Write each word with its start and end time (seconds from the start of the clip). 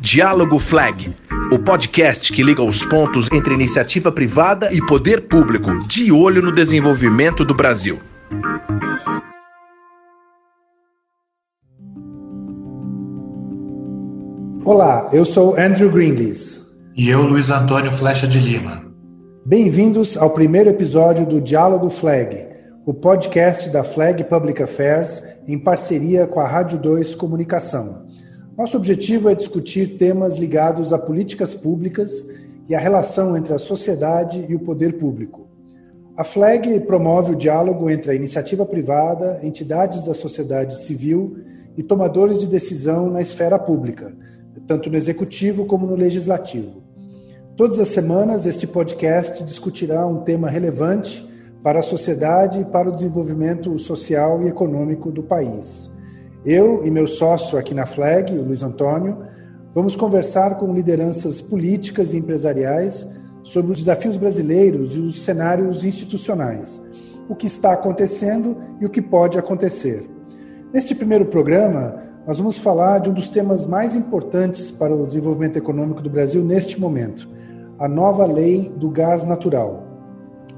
Diálogo 0.00 0.58
Flag, 0.58 1.12
o 1.52 1.58
podcast 1.58 2.32
que 2.32 2.42
liga 2.42 2.62
os 2.62 2.84
pontos 2.84 3.28
entre 3.32 3.54
iniciativa 3.54 4.12
privada 4.12 4.72
e 4.72 4.80
poder 4.86 5.28
público, 5.28 5.78
de 5.86 6.12
olho 6.12 6.40
no 6.40 6.52
desenvolvimento 6.52 7.44
do 7.44 7.52
Brasil. 7.52 7.98
Olá, 14.64 15.08
eu 15.12 15.24
sou 15.24 15.58
Andrew 15.58 15.90
Greenlees. 15.90 16.64
E 16.96 17.10
eu, 17.10 17.22
Luiz 17.22 17.50
Antônio 17.50 17.92
Flecha 17.92 18.26
de 18.26 18.38
Lima. 18.38 18.84
Bem-vindos 19.46 20.16
ao 20.16 20.30
primeiro 20.30 20.70
episódio 20.70 21.26
do 21.26 21.40
Diálogo 21.40 21.90
Flag, 21.90 22.46
o 22.86 22.94
podcast 22.94 23.68
da 23.70 23.84
Flag 23.84 24.24
Public 24.24 24.62
Affairs 24.62 25.22
em 25.46 25.58
parceria 25.58 26.26
com 26.26 26.40
a 26.40 26.48
Rádio 26.48 26.78
2 26.78 27.14
Comunicação. 27.14 28.05
Nosso 28.56 28.78
objetivo 28.78 29.28
é 29.28 29.34
discutir 29.34 29.98
temas 29.98 30.38
ligados 30.38 30.90
a 30.90 30.98
políticas 30.98 31.52
públicas 31.52 32.26
e 32.66 32.74
a 32.74 32.78
relação 32.78 33.36
entre 33.36 33.52
a 33.52 33.58
sociedade 33.58 34.46
e 34.48 34.54
o 34.54 34.60
poder 34.60 34.94
público. 34.98 35.46
A 36.16 36.24
FLAG 36.24 36.80
promove 36.80 37.32
o 37.32 37.36
diálogo 37.36 37.90
entre 37.90 38.12
a 38.12 38.14
iniciativa 38.14 38.64
privada, 38.64 39.40
entidades 39.42 40.02
da 40.04 40.14
sociedade 40.14 40.78
civil 40.78 41.36
e 41.76 41.82
tomadores 41.82 42.40
de 42.40 42.46
decisão 42.46 43.10
na 43.10 43.20
esfera 43.20 43.58
pública, 43.58 44.16
tanto 44.66 44.88
no 44.88 44.96
executivo 44.96 45.66
como 45.66 45.86
no 45.86 45.94
legislativo. 45.94 46.82
Todas 47.58 47.78
as 47.78 47.88
semanas, 47.88 48.46
este 48.46 48.66
podcast 48.66 49.44
discutirá 49.44 50.06
um 50.06 50.22
tema 50.22 50.48
relevante 50.48 51.28
para 51.62 51.80
a 51.80 51.82
sociedade 51.82 52.60
e 52.60 52.64
para 52.64 52.88
o 52.88 52.92
desenvolvimento 52.92 53.78
social 53.78 54.42
e 54.42 54.48
econômico 54.48 55.12
do 55.12 55.22
país. 55.22 55.94
Eu 56.46 56.86
e 56.86 56.92
meu 56.92 57.08
sócio 57.08 57.58
aqui 57.58 57.74
na 57.74 57.86
FLAG, 57.86 58.32
o 58.32 58.44
Luiz 58.44 58.62
Antônio, 58.62 59.18
vamos 59.74 59.96
conversar 59.96 60.54
com 60.54 60.72
lideranças 60.72 61.42
políticas 61.42 62.14
e 62.14 62.18
empresariais 62.18 63.04
sobre 63.42 63.72
os 63.72 63.78
desafios 63.78 64.16
brasileiros 64.16 64.94
e 64.94 65.00
os 65.00 65.22
cenários 65.22 65.84
institucionais, 65.84 66.80
o 67.28 67.34
que 67.34 67.48
está 67.48 67.72
acontecendo 67.72 68.56
e 68.80 68.86
o 68.86 68.88
que 68.88 69.02
pode 69.02 69.36
acontecer. 69.36 70.08
Neste 70.72 70.94
primeiro 70.94 71.26
programa, 71.26 72.00
nós 72.24 72.38
vamos 72.38 72.58
falar 72.58 73.00
de 73.00 73.10
um 73.10 73.12
dos 73.12 73.28
temas 73.28 73.66
mais 73.66 73.96
importantes 73.96 74.70
para 74.70 74.94
o 74.94 75.04
desenvolvimento 75.04 75.56
econômico 75.56 76.00
do 76.00 76.08
Brasil 76.08 76.44
neste 76.44 76.80
momento, 76.80 77.28
a 77.76 77.88
nova 77.88 78.24
lei 78.24 78.72
do 78.76 78.88
gás 78.88 79.24
natural. 79.24 79.82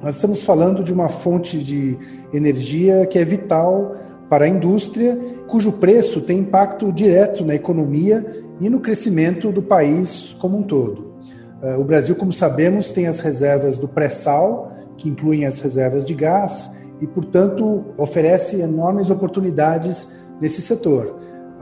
Nós 0.02 0.16
estamos 0.16 0.42
falando 0.42 0.84
de 0.84 0.92
uma 0.92 1.08
fonte 1.08 1.58
de 1.58 1.98
energia 2.30 3.06
que 3.06 3.18
é 3.18 3.24
vital 3.24 3.96
para 4.28 4.44
a 4.44 4.48
indústria, 4.48 5.18
cujo 5.46 5.72
preço 5.72 6.20
tem 6.20 6.38
impacto 6.38 6.92
direto 6.92 7.44
na 7.44 7.54
economia 7.54 8.44
e 8.60 8.68
no 8.68 8.80
crescimento 8.80 9.50
do 9.50 9.62
país 9.62 10.36
como 10.40 10.58
um 10.58 10.62
todo. 10.62 11.14
Eh, 11.62 11.76
o 11.76 11.84
Brasil, 11.84 12.14
como 12.14 12.32
sabemos, 12.32 12.90
tem 12.90 13.06
as 13.06 13.20
reservas 13.20 13.78
do 13.78 13.88
pré-sal, 13.88 14.72
que 14.96 15.08
incluem 15.08 15.44
as 15.44 15.60
reservas 15.60 16.04
de 16.04 16.14
gás, 16.14 16.70
e, 17.00 17.06
portanto, 17.06 17.86
oferece 17.96 18.60
enormes 18.60 19.08
oportunidades 19.10 20.08
nesse 20.40 20.60
setor. 20.60 21.16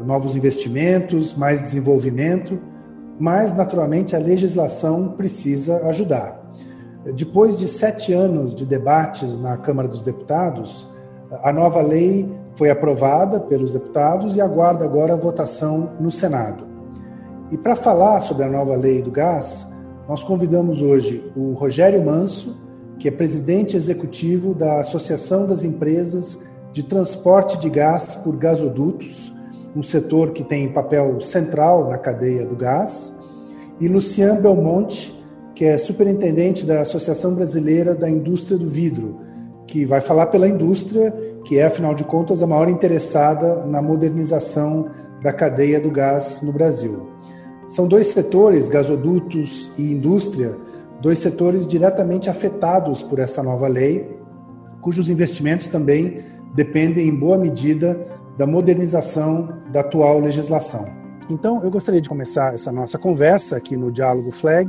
Novos 0.04 0.36
investimentos, 0.36 1.34
mais 1.34 1.60
desenvolvimento, 1.60 2.58
mas, 3.18 3.54
naturalmente, 3.54 4.16
a 4.16 4.18
legislação 4.18 5.08
precisa 5.16 5.86
ajudar. 5.88 6.42
Depois 7.14 7.56
de 7.56 7.68
sete 7.68 8.12
anos 8.12 8.54
de 8.54 8.66
debates 8.66 9.38
na 9.38 9.56
Câmara 9.56 9.88
dos 9.88 10.02
Deputados, 10.02 10.86
a 11.42 11.52
nova 11.52 11.80
lei 11.80 12.28
foi 12.56 12.70
aprovada 12.70 13.38
pelos 13.38 13.72
deputados 13.72 14.34
e 14.34 14.40
aguarda 14.40 14.84
agora 14.84 15.14
a 15.14 15.16
votação 15.16 15.92
no 16.00 16.10
Senado. 16.10 16.64
E 17.52 17.56
para 17.56 17.76
falar 17.76 18.20
sobre 18.20 18.44
a 18.44 18.48
nova 18.48 18.74
lei 18.74 19.02
do 19.02 19.10
gás, 19.10 19.70
nós 20.08 20.24
convidamos 20.24 20.82
hoje 20.82 21.30
o 21.36 21.52
Rogério 21.52 22.04
Manso, 22.04 22.56
que 22.98 23.08
é 23.08 23.10
presidente 23.10 23.76
executivo 23.76 24.54
da 24.54 24.80
Associação 24.80 25.46
das 25.46 25.62
Empresas 25.62 26.38
de 26.72 26.82
Transporte 26.82 27.58
de 27.58 27.68
Gás 27.68 28.16
por 28.16 28.36
Gasodutos, 28.36 29.32
um 29.74 29.82
setor 29.82 30.32
que 30.32 30.42
tem 30.42 30.72
papel 30.72 31.20
central 31.20 31.88
na 31.88 31.98
cadeia 31.98 32.46
do 32.46 32.56
gás, 32.56 33.12
e 33.78 33.88
Lucian 33.88 34.36
Belmonte, 34.36 35.14
que 35.54 35.64
é 35.64 35.76
superintendente 35.76 36.64
da 36.64 36.80
Associação 36.80 37.34
Brasileira 37.34 37.94
da 37.94 38.08
Indústria 38.08 38.56
do 38.56 38.68
Vidro, 38.68 39.20
que 39.66 39.84
vai 39.84 40.00
falar 40.00 40.26
pela 40.26 40.48
indústria, 40.48 41.12
que 41.46 41.58
é, 41.58 41.64
afinal 41.66 41.94
de 41.94 42.02
contas, 42.02 42.42
a 42.42 42.46
maior 42.46 42.68
interessada 42.68 43.64
na 43.66 43.80
modernização 43.80 44.90
da 45.22 45.32
cadeia 45.32 45.80
do 45.80 45.92
gás 45.92 46.42
no 46.42 46.52
Brasil. 46.52 47.08
São 47.68 47.86
dois 47.86 48.08
setores, 48.08 48.68
gasodutos 48.68 49.70
e 49.78 49.92
indústria, 49.92 50.56
dois 51.00 51.20
setores 51.20 51.64
diretamente 51.64 52.28
afetados 52.28 53.00
por 53.00 53.20
esta 53.20 53.44
nova 53.44 53.68
lei, 53.68 54.18
cujos 54.80 55.08
investimentos 55.08 55.68
também 55.68 56.18
dependem, 56.52 57.06
em 57.06 57.14
boa 57.14 57.38
medida, 57.38 57.96
da 58.36 58.46
modernização 58.46 59.60
da 59.70 59.80
atual 59.80 60.18
legislação. 60.18 60.84
Então, 61.30 61.62
eu 61.62 61.70
gostaria 61.70 62.00
de 62.00 62.08
começar 62.08 62.54
essa 62.54 62.72
nossa 62.72 62.98
conversa 62.98 63.56
aqui 63.56 63.76
no 63.76 63.92
Diálogo 63.92 64.32
Flag 64.32 64.68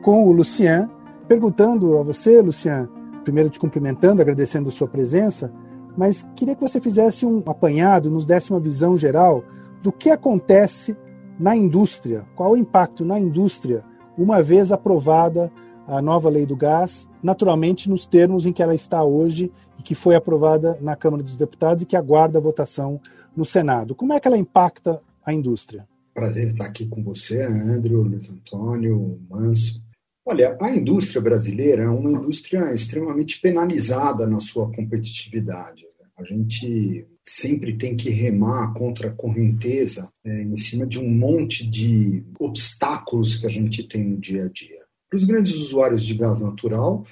com 0.00 0.28
o 0.28 0.30
Lucian, 0.30 0.88
perguntando 1.26 1.98
a 1.98 2.04
você, 2.04 2.40
Lucian, 2.40 2.88
primeiro 3.24 3.50
te 3.50 3.58
cumprimentando, 3.58 4.22
agradecendo 4.22 4.68
a 4.68 4.72
sua 4.72 4.86
presença, 4.86 5.52
mas 5.96 6.26
queria 6.34 6.54
que 6.54 6.60
você 6.60 6.80
fizesse 6.80 7.24
um 7.24 7.42
apanhado, 7.46 8.10
nos 8.10 8.26
desse 8.26 8.50
uma 8.50 8.60
visão 8.60 8.96
geral 8.96 9.44
do 9.82 9.92
que 9.92 10.10
acontece 10.10 10.96
na 11.38 11.56
indústria, 11.56 12.24
qual 12.34 12.52
o 12.52 12.56
impacto 12.56 13.04
na 13.04 13.18
indústria, 13.18 13.84
uma 14.16 14.42
vez 14.42 14.72
aprovada 14.72 15.50
a 15.86 16.00
nova 16.00 16.28
lei 16.28 16.46
do 16.46 16.56
gás, 16.56 17.08
naturalmente 17.22 17.88
nos 17.88 18.06
termos 18.06 18.46
em 18.46 18.52
que 18.52 18.62
ela 18.62 18.74
está 18.74 19.04
hoje 19.04 19.52
e 19.78 19.82
que 19.82 19.94
foi 19.94 20.14
aprovada 20.14 20.78
na 20.80 20.96
Câmara 20.96 21.22
dos 21.22 21.36
Deputados 21.36 21.82
e 21.82 21.86
que 21.86 21.96
aguarda 21.96 22.38
a 22.38 22.42
votação 22.42 23.00
no 23.36 23.44
Senado. 23.44 23.94
Como 23.94 24.12
é 24.12 24.20
que 24.20 24.26
ela 24.28 24.38
impacta 24.38 25.00
a 25.24 25.32
indústria? 25.32 25.86
Prazer 26.14 26.52
estar 26.52 26.66
aqui 26.66 26.86
com 26.86 27.02
você, 27.02 27.42
Andrew, 27.42 28.02
Luiz 28.02 28.30
Antônio, 28.30 29.18
Manso. 29.28 29.83
Olha, 30.26 30.56
a 30.58 30.70
indústria 30.74 31.20
brasileira 31.20 31.82
é 31.82 31.88
uma 31.88 32.10
indústria 32.10 32.72
extremamente 32.72 33.38
penalizada 33.40 34.26
na 34.26 34.40
sua 34.40 34.72
competitividade. 34.72 35.84
A 36.16 36.24
gente 36.24 37.06
sempre 37.22 37.76
tem 37.76 37.94
que 37.94 38.08
remar 38.08 38.72
contra 38.72 39.08
a 39.08 39.12
correnteza 39.12 40.10
é, 40.24 40.42
em 40.42 40.56
cima 40.56 40.86
de 40.86 40.98
um 40.98 41.10
monte 41.10 41.68
de 41.68 42.24
obstáculos 42.38 43.36
que 43.36 43.46
a 43.46 43.50
gente 43.50 43.82
tem 43.82 44.02
no 44.02 44.18
dia 44.18 44.44
a 44.44 44.48
dia. 44.48 44.82
Para 45.10 45.16
os 45.16 45.24
grandes 45.24 45.56
usuários 45.56 46.04
de 46.04 46.14
gás 46.14 46.40
natural, 46.40 47.04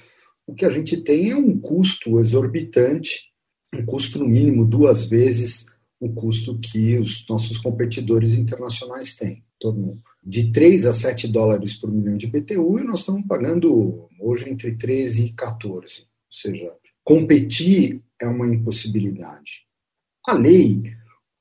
o 0.47 0.55
que 0.55 0.65
a 0.65 0.69
gente 0.69 0.97
tem 0.97 1.29
é 1.29 1.35
um 1.35 1.59
custo 1.59 2.19
exorbitante, 2.19 3.31
um 3.75 3.85
custo 3.85 4.17
no 4.17 4.27
mínimo 4.27 4.65
duas 4.65 5.03
vezes 5.03 5.65
o 6.03 6.13
custo 6.13 6.59
que 6.59 6.97
os 6.97 7.25
nossos 7.29 7.57
competidores 7.57 8.33
internacionais 8.33 9.15
têm. 9.15 9.37
Em 9.37 9.43
torno 9.57 10.01
de 10.21 10.51
3 10.51 10.85
a 10.85 10.93
7 10.93 11.29
dólares 11.29 11.73
por 11.73 11.89
milhão 11.89 12.17
de 12.17 12.27
BTU 12.27 12.79
e 12.79 12.83
nós 12.83 12.99
estamos 12.99 13.25
pagando 13.25 14.09
hoje 14.19 14.49
entre 14.49 14.75
13 14.75 15.25
e 15.25 15.33
14. 15.33 16.01
Ou 16.01 16.07
seja, 16.29 16.71
competir 17.03 18.01
é 18.21 18.27
uma 18.27 18.47
impossibilidade. 18.47 19.63
A 20.27 20.33
lei, 20.33 20.83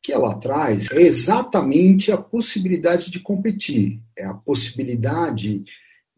que 0.01 0.13
ela 0.13 0.35
traz 0.37 0.89
é 0.93 1.03
exatamente 1.03 2.13
a 2.13 2.17
possibilidade 2.17 3.11
de 3.11 3.19
competir, 3.19 4.01
é 4.17 4.25
a 4.25 4.35
possibilidade 4.35 5.65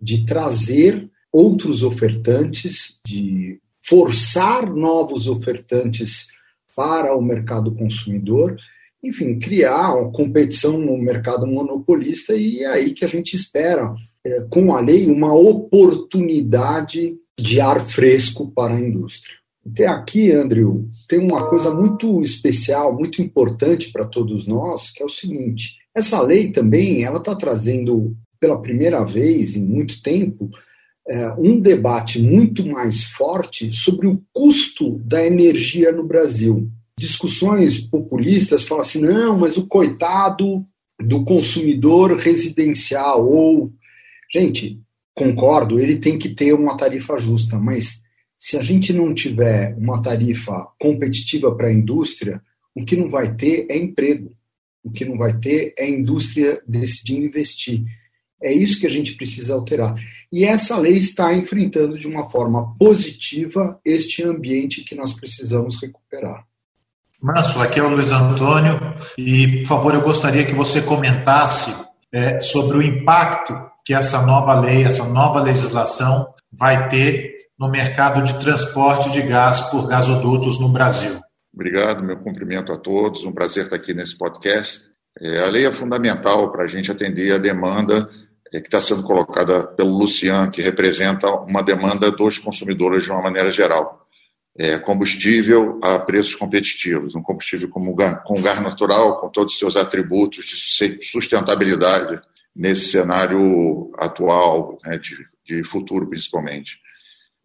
de 0.01 0.27
trazer 0.27 1.11
outros 1.33 1.83
ofertantes, 1.83 3.01
de 3.07 3.59
forçar 3.83 4.71
novos 4.71 5.29
ofertantes 5.29 6.29
para 6.75 7.17
o 7.17 7.23
mercado 7.23 7.75
consumidor 7.75 8.57
enfim, 9.05 9.39
criar 9.39 9.95
uma 9.95 10.11
competição 10.11 10.79
no 10.79 10.97
mercado 10.97 11.47
monopolista 11.47 12.35
e 12.35 12.61
é 12.61 12.67
aí 12.67 12.93
que 12.93 13.05
a 13.05 13.09
gente 13.09 13.37
espera, 13.37 13.95
é, 14.27 14.41
com 14.49 14.75
a 14.75 14.81
lei, 14.81 15.07
uma 15.07 15.35
oportunidade 15.35 17.19
de 17.39 17.61
ar 17.61 17.87
fresco 17.87 18.51
para 18.53 18.75
a 18.75 18.81
indústria. 18.81 19.35
Até 19.67 19.87
aqui, 19.87 20.31
Andrew, 20.31 20.89
tem 21.09 21.19
uma 21.19 21.49
coisa 21.49 21.75
muito 21.75 22.23
especial, 22.23 22.95
muito 22.95 23.21
importante 23.21 23.93
para 23.93 24.07
todos 24.07 24.47
nós, 24.47 24.91
que 24.91 25.03
é 25.03 25.07
o 25.07 25.11
seguinte: 25.11 25.77
essa 25.95 26.21
lei 26.23 26.51
também 26.51 27.05
ela 27.05 27.19
está 27.19 27.35
trazendo 27.35 28.17
pela 28.41 28.61
primeira 28.61 29.05
vez 29.05 29.57
em 29.57 29.65
muito 29.65 30.03
tempo 30.03 30.51
um 31.39 31.61
debate 31.61 32.21
muito 32.21 32.67
mais 32.67 33.05
forte 33.05 33.73
sobre 33.73 34.07
o 34.07 34.23
custo 34.33 34.99
da 35.05 35.25
energia 35.25 35.93
no 35.93 36.03
Brasil 36.03 36.71
discussões 36.99 37.79
populistas 37.81 38.65
falam 38.65 38.83
assim: 38.83 39.01
não, 39.01 39.39
mas 39.39 39.57
o 39.57 39.67
coitado 39.67 40.65
do 41.01 41.25
consumidor 41.25 42.17
residencial, 42.17 43.29
ou. 43.29 43.73
Gente, 44.33 44.81
concordo, 45.15 45.79
ele 45.79 45.97
tem 45.97 46.19
que 46.19 46.31
ter 46.31 46.53
uma 46.53 46.77
tarifa 46.77 47.19
justa, 47.19 47.59
mas 47.59 48.03
se 48.39 48.57
a 48.57 48.63
gente 48.63 48.93
não 48.93 49.15
tiver 49.15 49.77
uma 49.77 50.03
tarifa 50.03 50.69
competitiva 50.79 51.55
para 51.55 51.69
a 51.69 51.73
indústria, 51.73 52.43
o 52.75 52.85
que 52.85 52.97
não 52.97 53.09
vai 53.09 53.35
ter 53.35 53.67
é 53.71 53.77
emprego. 53.77 54.33
o 54.83 54.91
que 54.91 55.05
não 55.05 55.17
vai 55.17 55.39
ter 55.39 55.73
é 55.79 55.85
a 55.85 55.89
indústria 55.89 56.61
decidindo 56.67 57.25
investir. 57.25 57.83
É 58.45 58.53
isso 58.53 58.79
que 58.79 58.87
a 58.87 58.91
gente 58.91 59.15
precisa 59.15 59.55
alterar. 59.55 59.95
E 60.31 60.45
essa 60.45 60.79
lei 60.79 60.93
está 60.95 61.33
enfrentando 61.35 61.97
de 61.97 62.07
uma 62.07 62.29
forma 62.29 62.77
positiva 62.77 63.81
este 63.83 64.23
ambiente 64.23 64.85
que 64.85 64.95
nós 64.95 65.15
precisamos 65.15 65.81
recuperar. 65.81 66.45
Manso, 67.23 67.63
aqui 67.63 67.81
é 67.81 67.83
o 67.83 67.89
Luiz 67.89 68.13
Antônio 68.13 68.79
e, 69.17 69.61
por 69.61 69.67
favor, 69.67 69.95
eu 69.95 70.03
gostaria 70.03 70.45
que 70.45 70.53
você 70.53 70.83
comentasse 70.83 71.75
é, 72.13 72.39
sobre 72.39 72.77
o 72.77 72.83
impacto 72.83 73.55
que 73.83 73.95
essa 73.95 74.27
nova 74.27 74.61
lei, 74.61 74.85
essa 74.85 75.09
nova 75.09 75.41
legislação 75.41 76.35
vai 76.53 76.89
ter 76.91 77.35
no 77.59 77.71
mercado 77.71 78.23
de 78.23 78.39
transporte 78.41 79.11
de 79.11 79.23
gás 79.23 79.63
por 79.71 79.89
gasodutos 79.89 80.61
no 80.61 80.69
Brasil. 80.69 81.19
Obrigado, 81.55 82.03
meu 82.03 82.17
cumprimento 82.19 82.73
a 82.73 82.77
todos, 82.77 83.25
um 83.25 83.33
prazer 83.33 83.65
estar 83.65 83.77
aqui 83.77 83.95
nesse 83.95 84.19
podcast. 84.19 84.83
É, 85.19 85.45
a 85.45 85.47
lei 85.47 85.65
é 85.65 85.73
fundamental 85.73 86.51
para 86.51 86.65
a 86.65 86.67
gente 86.67 86.91
atender 86.91 87.33
a 87.33 87.39
demanda 87.39 88.07
que 88.61 88.69
está 88.69 88.81
sendo 88.81 89.03
colocada 89.03 89.65
pelo 89.65 89.97
Lucian, 89.97 90.49
que 90.51 90.63
representa 90.63 91.29
uma 91.31 91.63
demanda 91.63 92.11
dos 92.11 92.39
consumidores 92.39 93.05
de 93.05 93.11
uma 93.11 93.23
maneira 93.23 93.51
geral 93.51 94.05
é, 94.57 94.79
combustível 94.79 95.81
a 95.83 95.99
preços 95.99 96.35
competitivos, 96.35 97.15
um 97.15 97.23
combustível 97.23 97.69
com 97.69 98.43
gás 98.43 98.63
natural, 98.63 99.21
com 99.21 99.29
todos 99.29 99.55
os 99.55 99.59
seus 99.59 99.77
atributos 99.77 100.45
de 100.45 101.05
sustentabilidade 101.05 102.21
nesse 102.55 102.93
cenário 102.93 103.91
atual, 103.99 104.79
né, 104.85 104.97
de, 104.99 105.17
de 105.45 105.65
futuro 105.65 106.07
principalmente. 106.09 106.79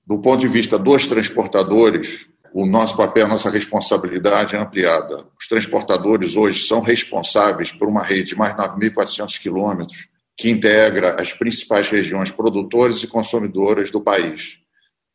Do 0.06 0.20
ponto 0.20 0.42
de 0.42 0.48
vista 0.48 0.78
dos 0.78 1.08
transportadores, 1.08 2.28
o 2.54 2.66
nosso 2.66 2.96
papel, 2.96 3.26
a 3.26 3.30
nossa 3.30 3.50
responsabilidade 3.50 4.56
é 4.56 4.60
ampliada. 4.60 5.26
Os 5.40 5.48
transportadores 5.48 6.36
hoje 6.36 6.66
são 6.68 6.82
responsáveis 6.82 7.72
por 7.72 7.88
uma 7.88 8.04
rede 8.04 8.30
de 8.30 8.36
mais 8.36 8.56
de 8.56 8.62
9.400 8.62 9.40
quilômetros 9.40 10.08
que 10.40 10.50
integra 10.50 11.20
as 11.20 11.34
principais 11.34 11.90
regiões 11.90 12.32
produtoras 12.32 13.04
e 13.04 13.08
consumidoras 13.08 13.92
do 13.92 14.00
país. 14.00 14.58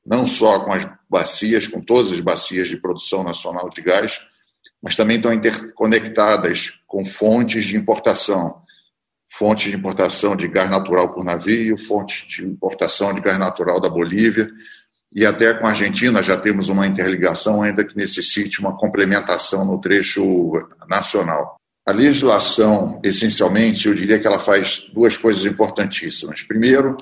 Não 0.06 0.28
só 0.28 0.62
com 0.62 0.74
as 0.74 0.86
bacias, 1.08 1.66
com 1.66 1.80
todas 1.80 2.12
as 2.12 2.20
bacias 2.20 2.68
de 2.68 2.76
produção 2.76 3.24
nacional 3.24 3.70
de 3.70 3.80
gás, 3.80 4.20
mas 4.82 4.94
também 4.94 5.16
estão 5.16 5.32
interconectadas 5.32 6.74
com 6.86 7.06
fontes 7.06 7.64
de 7.64 7.74
importação, 7.74 8.60
fontes 9.32 9.70
de 9.70 9.78
importação 9.78 10.36
de 10.36 10.46
gás 10.46 10.68
natural 10.68 11.14
por 11.14 11.24
navio, 11.24 11.78
fontes 11.78 12.28
de 12.28 12.44
importação 12.44 13.14
de 13.14 13.22
gás 13.22 13.38
natural 13.38 13.80
da 13.80 13.88
Bolívia, 13.88 14.46
e 15.10 15.24
até 15.24 15.54
com 15.54 15.64
a 15.64 15.70
Argentina 15.70 16.22
já 16.22 16.36
temos 16.36 16.68
uma 16.68 16.86
interligação, 16.86 17.62
ainda 17.62 17.82
que 17.82 17.96
necessite 17.96 18.60
uma 18.60 18.76
complementação 18.76 19.64
no 19.64 19.80
trecho 19.80 20.52
nacional. 20.86 21.56
A 21.86 21.92
legislação, 21.92 22.98
essencialmente, 23.04 23.86
eu 23.86 23.94
diria 23.94 24.18
que 24.18 24.26
ela 24.26 24.38
faz 24.38 24.86
duas 24.92 25.16
coisas 25.18 25.44
importantíssimas. 25.44 26.42
Primeiro, 26.42 26.96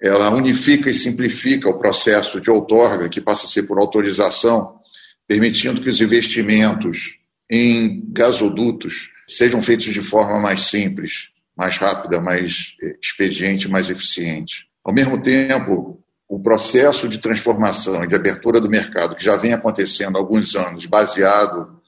ela 0.00 0.34
unifica 0.34 0.90
e 0.90 0.94
simplifica 0.94 1.68
o 1.68 1.78
processo 1.78 2.40
de 2.40 2.50
outorga, 2.50 3.08
que 3.08 3.20
passa 3.20 3.46
a 3.46 3.48
ser 3.48 3.62
por 3.62 3.78
autorização, 3.78 4.78
permitindo 5.26 5.80
que 5.80 5.88
os 5.88 6.00
investimentos 6.00 7.20
em 7.50 8.02
gasodutos 8.12 9.10
sejam 9.26 9.62
feitos 9.62 9.86
de 9.86 10.02
forma 10.02 10.38
mais 10.38 10.62
simples, 10.66 11.30
mais 11.56 11.78
rápida, 11.78 12.20
mais 12.20 12.74
eh, 12.82 12.96
expediente, 13.00 13.68
mais 13.68 13.88
eficiente. 13.88 14.66
Ao 14.84 14.92
mesmo 14.92 15.22
tempo, 15.22 16.02
o 16.28 16.40
processo 16.40 17.08
de 17.08 17.18
transformação 17.18 18.04
e 18.04 18.08
de 18.08 18.14
abertura 18.14 18.60
do 18.60 18.68
mercado, 18.68 19.14
que 19.14 19.24
já 19.24 19.36
vem 19.36 19.52
acontecendo 19.52 20.16
há 20.16 20.18
alguns 20.18 20.54
anos, 20.56 20.86
baseado 20.86 21.80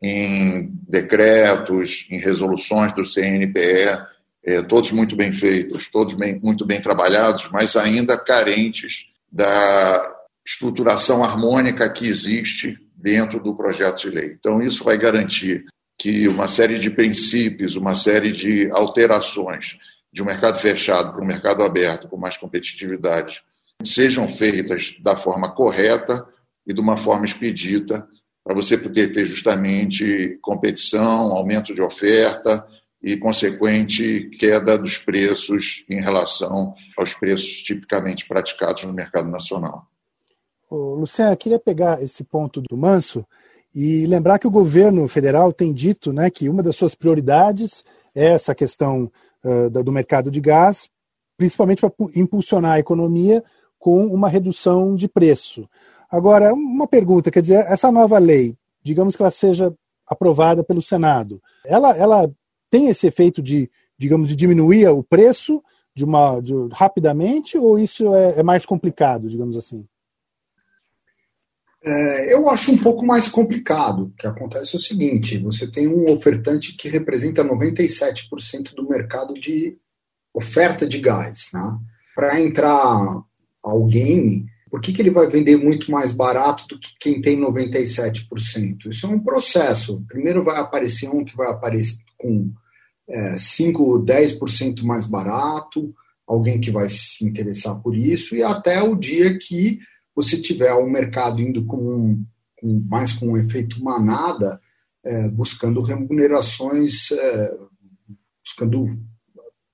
em 0.00 0.70
decretos, 0.88 2.06
em 2.10 2.18
resoluções 2.18 2.92
do 2.92 3.04
CNPE, 3.04 4.06
é, 4.44 4.62
todos 4.62 4.92
muito 4.92 5.16
bem 5.16 5.32
feitos, 5.32 5.88
todos 5.88 6.14
bem, 6.14 6.38
muito 6.38 6.64
bem 6.64 6.80
trabalhados, 6.80 7.48
mas 7.50 7.76
ainda 7.76 8.16
carentes 8.16 9.10
da 9.30 10.16
estruturação 10.46 11.22
harmônica 11.24 11.88
que 11.90 12.06
existe 12.06 12.78
dentro 12.96 13.40
do 13.40 13.54
projeto 13.54 14.02
de 14.02 14.10
lei. 14.10 14.36
Então, 14.38 14.62
isso 14.62 14.82
vai 14.82 14.96
garantir 14.96 15.66
que 15.98 16.28
uma 16.28 16.48
série 16.48 16.78
de 16.78 16.90
princípios, 16.90 17.76
uma 17.76 17.94
série 17.94 18.32
de 18.32 18.70
alterações 18.70 19.76
de 20.12 20.22
um 20.22 20.26
mercado 20.26 20.58
fechado 20.58 21.12
para 21.12 21.22
um 21.22 21.26
mercado 21.26 21.62
aberto 21.62 22.08
com 22.08 22.16
mais 22.16 22.36
competitividade 22.36 23.42
sejam 23.84 24.28
feitas 24.28 24.96
da 25.00 25.16
forma 25.16 25.54
correta 25.54 26.26
e 26.66 26.72
de 26.72 26.80
uma 26.80 26.96
forma 26.96 27.26
expedita 27.26 28.08
para 28.48 28.54
você 28.54 28.78
poder 28.78 29.12
ter 29.12 29.26
justamente 29.26 30.38
competição, 30.40 31.36
aumento 31.36 31.74
de 31.74 31.82
oferta, 31.82 32.66
e 33.02 33.14
consequente 33.18 34.30
queda 34.38 34.78
dos 34.78 34.96
preços 34.96 35.84
em 35.86 36.00
relação 36.00 36.74
aos 36.96 37.12
preços 37.12 37.62
tipicamente 37.62 38.26
praticados 38.26 38.84
no 38.84 38.92
mercado 38.94 39.28
nacional. 39.28 39.82
Luciano, 40.70 41.32
eu 41.32 41.36
queria 41.36 41.58
pegar 41.58 42.02
esse 42.02 42.24
ponto 42.24 42.62
do 42.62 42.74
Manso 42.74 43.22
e 43.74 44.06
lembrar 44.06 44.38
que 44.38 44.46
o 44.46 44.50
governo 44.50 45.06
federal 45.08 45.52
tem 45.52 45.70
dito 45.70 46.10
né, 46.10 46.30
que 46.30 46.48
uma 46.48 46.62
das 46.62 46.74
suas 46.74 46.94
prioridades 46.94 47.84
é 48.14 48.32
essa 48.32 48.54
questão 48.54 49.12
uh, 49.44 49.68
do 49.84 49.92
mercado 49.92 50.30
de 50.30 50.40
gás, 50.40 50.88
principalmente 51.36 51.82
para 51.82 51.92
impulsionar 52.16 52.72
a 52.72 52.80
economia 52.80 53.44
com 53.78 54.06
uma 54.06 54.30
redução 54.30 54.96
de 54.96 55.06
preço. 55.06 55.68
Agora, 56.10 56.54
uma 56.54 56.86
pergunta, 56.86 57.30
quer 57.30 57.42
dizer, 57.42 57.66
essa 57.68 57.92
nova 57.92 58.18
lei, 58.18 58.56
digamos 58.82 59.14
que 59.14 59.22
ela 59.22 59.30
seja 59.30 59.74
aprovada 60.06 60.64
pelo 60.64 60.80
Senado, 60.80 61.42
ela, 61.64 61.96
ela 61.96 62.30
tem 62.70 62.88
esse 62.88 63.06
efeito 63.06 63.42
de, 63.42 63.70
digamos, 63.98 64.28
de 64.28 64.36
diminuir 64.36 64.88
o 64.88 65.02
preço 65.02 65.62
de 65.94 66.04
uma 66.04 66.40
de, 66.40 66.52
rapidamente 66.72 67.58
ou 67.58 67.78
isso 67.78 68.14
é, 68.14 68.38
é, 68.38 68.42
mais 68.42 68.64
complicado, 68.64 69.28
digamos 69.28 69.56
assim? 69.56 69.84
É, 71.84 72.34
eu 72.34 72.48
acho 72.48 72.70
um 72.70 72.78
pouco 72.78 73.04
mais 73.04 73.28
complicado. 73.28 74.04
O 74.04 74.10
que 74.10 74.26
acontece 74.26 74.76
é 74.76 74.78
o 74.78 74.82
seguinte: 74.82 75.38
você 75.38 75.68
tem 75.68 75.88
um 75.88 76.10
ofertante 76.12 76.76
que 76.76 76.88
representa 76.88 77.44
97% 77.44 78.74
do 78.74 78.88
mercado 78.88 79.34
de 79.34 79.76
oferta 80.32 80.86
de 80.86 80.98
gás. 80.98 81.48
Né? 81.52 81.78
Para 82.14 82.40
entrar 82.40 83.22
alguém, 83.62 84.46
por 84.70 84.80
que, 84.80 84.92
que 84.92 85.02
ele 85.02 85.10
vai 85.10 85.28
vender 85.28 85.56
muito 85.56 85.90
mais 85.90 86.12
barato 86.12 86.66
do 86.68 86.78
que 86.78 86.90
quem 86.98 87.20
tem 87.20 87.40
97%? 87.40 88.86
Isso 88.86 89.06
é 89.06 89.08
um 89.08 89.20
processo. 89.20 90.04
Primeiro 90.08 90.44
vai 90.44 90.58
aparecer 90.58 91.08
um 91.08 91.24
que 91.24 91.36
vai 91.36 91.48
aparecer 91.48 91.98
com 92.16 92.52
é, 93.08 93.38
5, 93.38 94.04
10% 94.04 94.82
mais 94.82 95.06
barato, 95.06 95.94
alguém 96.26 96.60
que 96.60 96.70
vai 96.70 96.88
se 96.88 97.24
interessar 97.24 97.76
por 97.80 97.96
isso, 97.96 98.36
e 98.36 98.42
até 98.42 98.82
o 98.82 98.94
dia 98.94 99.38
que 99.38 99.78
você 100.14 100.40
tiver 100.40 100.72
o 100.74 100.84
um 100.84 100.90
mercado 100.90 101.40
indo 101.40 101.64
com, 101.64 102.22
com, 102.56 102.84
mais 102.88 103.12
com 103.12 103.28
um 103.28 103.36
efeito 103.36 103.82
manada, 103.82 104.60
é, 105.04 105.28
buscando 105.30 105.80
remunerações, 105.80 107.10
é, 107.12 107.58
buscando 108.44 108.98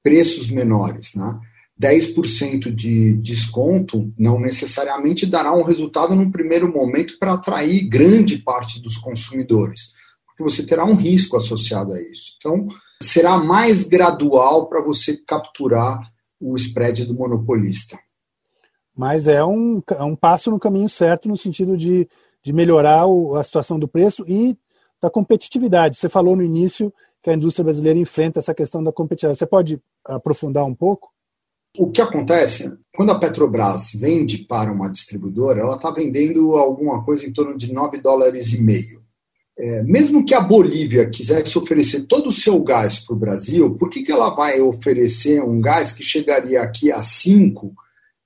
preços 0.02 0.50
menores. 0.50 1.14
Né? 1.14 1.40
10% 1.80 2.72
de 2.72 3.14
desconto 3.14 4.12
não 4.18 4.38
necessariamente 4.38 5.26
dará 5.26 5.52
um 5.52 5.64
resultado 5.64 6.14
no 6.14 6.30
primeiro 6.30 6.72
momento 6.72 7.18
para 7.18 7.32
atrair 7.32 7.88
grande 7.88 8.38
parte 8.38 8.80
dos 8.80 8.96
consumidores 8.96 9.92
porque 10.34 10.42
você 10.42 10.66
terá 10.66 10.84
um 10.84 10.96
risco 10.96 11.36
associado 11.36 11.92
a 11.92 12.02
isso. 12.02 12.34
Então, 12.36 12.66
será 13.00 13.38
mais 13.38 13.84
gradual 13.84 14.66
para 14.66 14.82
você 14.82 15.16
capturar 15.16 16.00
o 16.40 16.56
spread 16.56 17.04
do 17.04 17.14
monopolista. 17.14 17.98
Mas 18.94 19.28
é 19.28 19.44
um, 19.44 19.80
é 19.90 20.02
um 20.02 20.16
passo 20.16 20.50
no 20.50 20.58
caminho 20.58 20.88
certo 20.88 21.28
no 21.28 21.36
sentido 21.36 21.76
de, 21.76 22.08
de 22.42 22.52
melhorar 22.52 23.06
o, 23.06 23.36
a 23.36 23.44
situação 23.44 23.78
do 23.78 23.86
preço 23.86 24.24
e 24.26 24.58
da 25.00 25.08
competitividade. 25.08 25.96
Você 25.96 26.08
falou 26.08 26.34
no 26.34 26.42
início 26.42 26.92
que 27.22 27.30
a 27.30 27.34
indústria 27.34 27.64
brasileira 27.64 27.98
enfrenta 27.98 28.40
essa 28.40 28.54
questão 28.54 28.82
da 28.82 28.92
competitividade. 28.92 29.38
Você 29.38 29.46
pode 29.46 29.80
aprofundar 30.04 30.64
um 30.64 30.74
pouco? 30.74 31.10
O 31.76 31.90
que 31.90 32.00
acontece, 32.00 32.72
quando 32.94 33.10
a 33.10 33.18
Petrobras 33.18 33.92
vende 33.94 34.38
para 34.38 34.72
uma 34.72 34.88
distribuidora, 34.88 35.60
ela 35.60 35.74
está 35.74 35.90
vendendo 35.90 36.52
alguma 36.52 37.04
coisa 37.04 37.26
em 37.26 37.32
torno 37.32 37.56
de 37.56 37.72
9 37.72 37.98
dólares 37.98 38.52
e 38.52 38.60
meio. 38.60 39.02
É, 39.56 39.82
mesmo 39.82 40.24
que 40.24 40.34
a 40.34 40.40
Bolívia 40.40 41.08
quisesse 41.08 41.56
oferecer 41.56 42.06
todo 42.06 42.28
o 42.28 42.32
seu 42.32 42.60
gás 42.62 42.98
para 42.98 43.14
o 43.14 43.18
Brasil, 43.18 43.76
por 43.76 43.88
que, 43.88 44.02
que 44.02 44.10
ela 44.10 44.34
vai 44.34 44.60
oferecer 44.60 45.42
um 45.42 45.60
gás 45.60 45.92
que 45.92 46.02
chegaria 46.02 46.60
aqui 46.60 46.90
a 46.90 47.02
5 47.02 47.72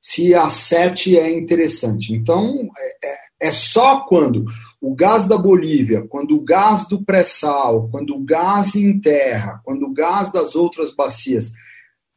se 0.01 0.35
a 0.35 0.49
7 0.49 1.19
é 1.19 1.31
interessante? 1.31 2.15
Então, 2.15 2.69
é, 2.79 3.07
é, 3.07 3.49
é 3.49 3.53
só 3.53 4.07
quando 4.07 4.45
o 4.81 4.95
gás 4.95 5.27
da 5.27 5.37
Bolívia, 5.37 6.07
quando 6.09 6.37
o 6.37 6.45
gás 6.45 6.87
do 6.89 7.05
pré-sal, 7.05 7.89
quando 7.91 8.15
o 8.15 8.25
gás 8.25 8.75
em 8.75 8.99
terra, 8.99 9.61
quando 9.65 9.85
o 9.85 9.93
gás 9.93 10.33
das 10.33 10.55
outras 10.55 10.95
bacias 10.95 11.53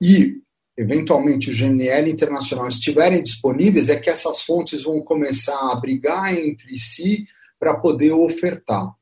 e, 0.01 0.41
eventualmente, 0.77 1.49
o 1.49 1.55
GNL 1.55 2.09
internacional 2.09 2.67
estiverem 2.67 3.23
disponíveis, 3.23 3.89
é 3.89 3.99
que 3.99 4.09
essas 4.09 4.41
fontes 4.41 4.83
vão 4.83 5.01
começar 5.01 5.71
a 5.71 5.75
brigar 5.75 6.35
entre 6.35 6.77
si 6.77 7.25
para 7.59 7.77
poder 7.77 8.11
ofertar. 8.11 8.93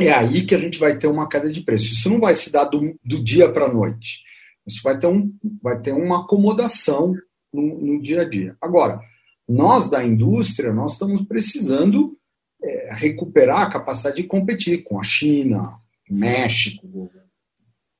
é 0.00 0.12
aí 0.12 0.44
que 0.44 0.54
a 0.54 0.58
gente 0.58 0.78
vai 0.78 0.96
ter 0.96 1.06
uma 1.06 1.28
queda 1.28 1.50
de 1.50 1.62
preço. 1.62 1.92
Isso 1.92 2.08
não 2.08 2.20
vai 2.20 2.34
se 2.34 2.50
dar 2.50 2.64
do, 2.64 2.98
do 3.04 3.22
dia 3.22 3.50
para 3.50 3.66
a 3.66 3.72
noite. 3.72 4.22
Isso 4.66 4.80
vai 4.82 4.98
ter, 4.98 5.06
um, 5.06 5.32
vai 5.62 5.80
ter 5.80 5.92
uma 5.92 6.24
acomodação 6.24 7.14
no, 7.52 7.78
no 7.78 8.02
dia 8.02 8.22
a 8.22 8.24
dia. 8.24 8.56
Agora, 8.60 9.00
nós 9.48 9.88
da 9.88 10.04
indústria, 10.04 10.72
nós 10.72 10.92
estamos 10.92 11.22
precisando 11.22 12.16
é, 12.62 12.94
recuperar 12.94 13.62
a 13.62 13.70
capacidade 13.70 14.16
de 14.16 14.24
competir 14.24 14.82
com 14.84 15.00
a 15.00 15.02
China, 15.02 15.78
México, 16.10 17.10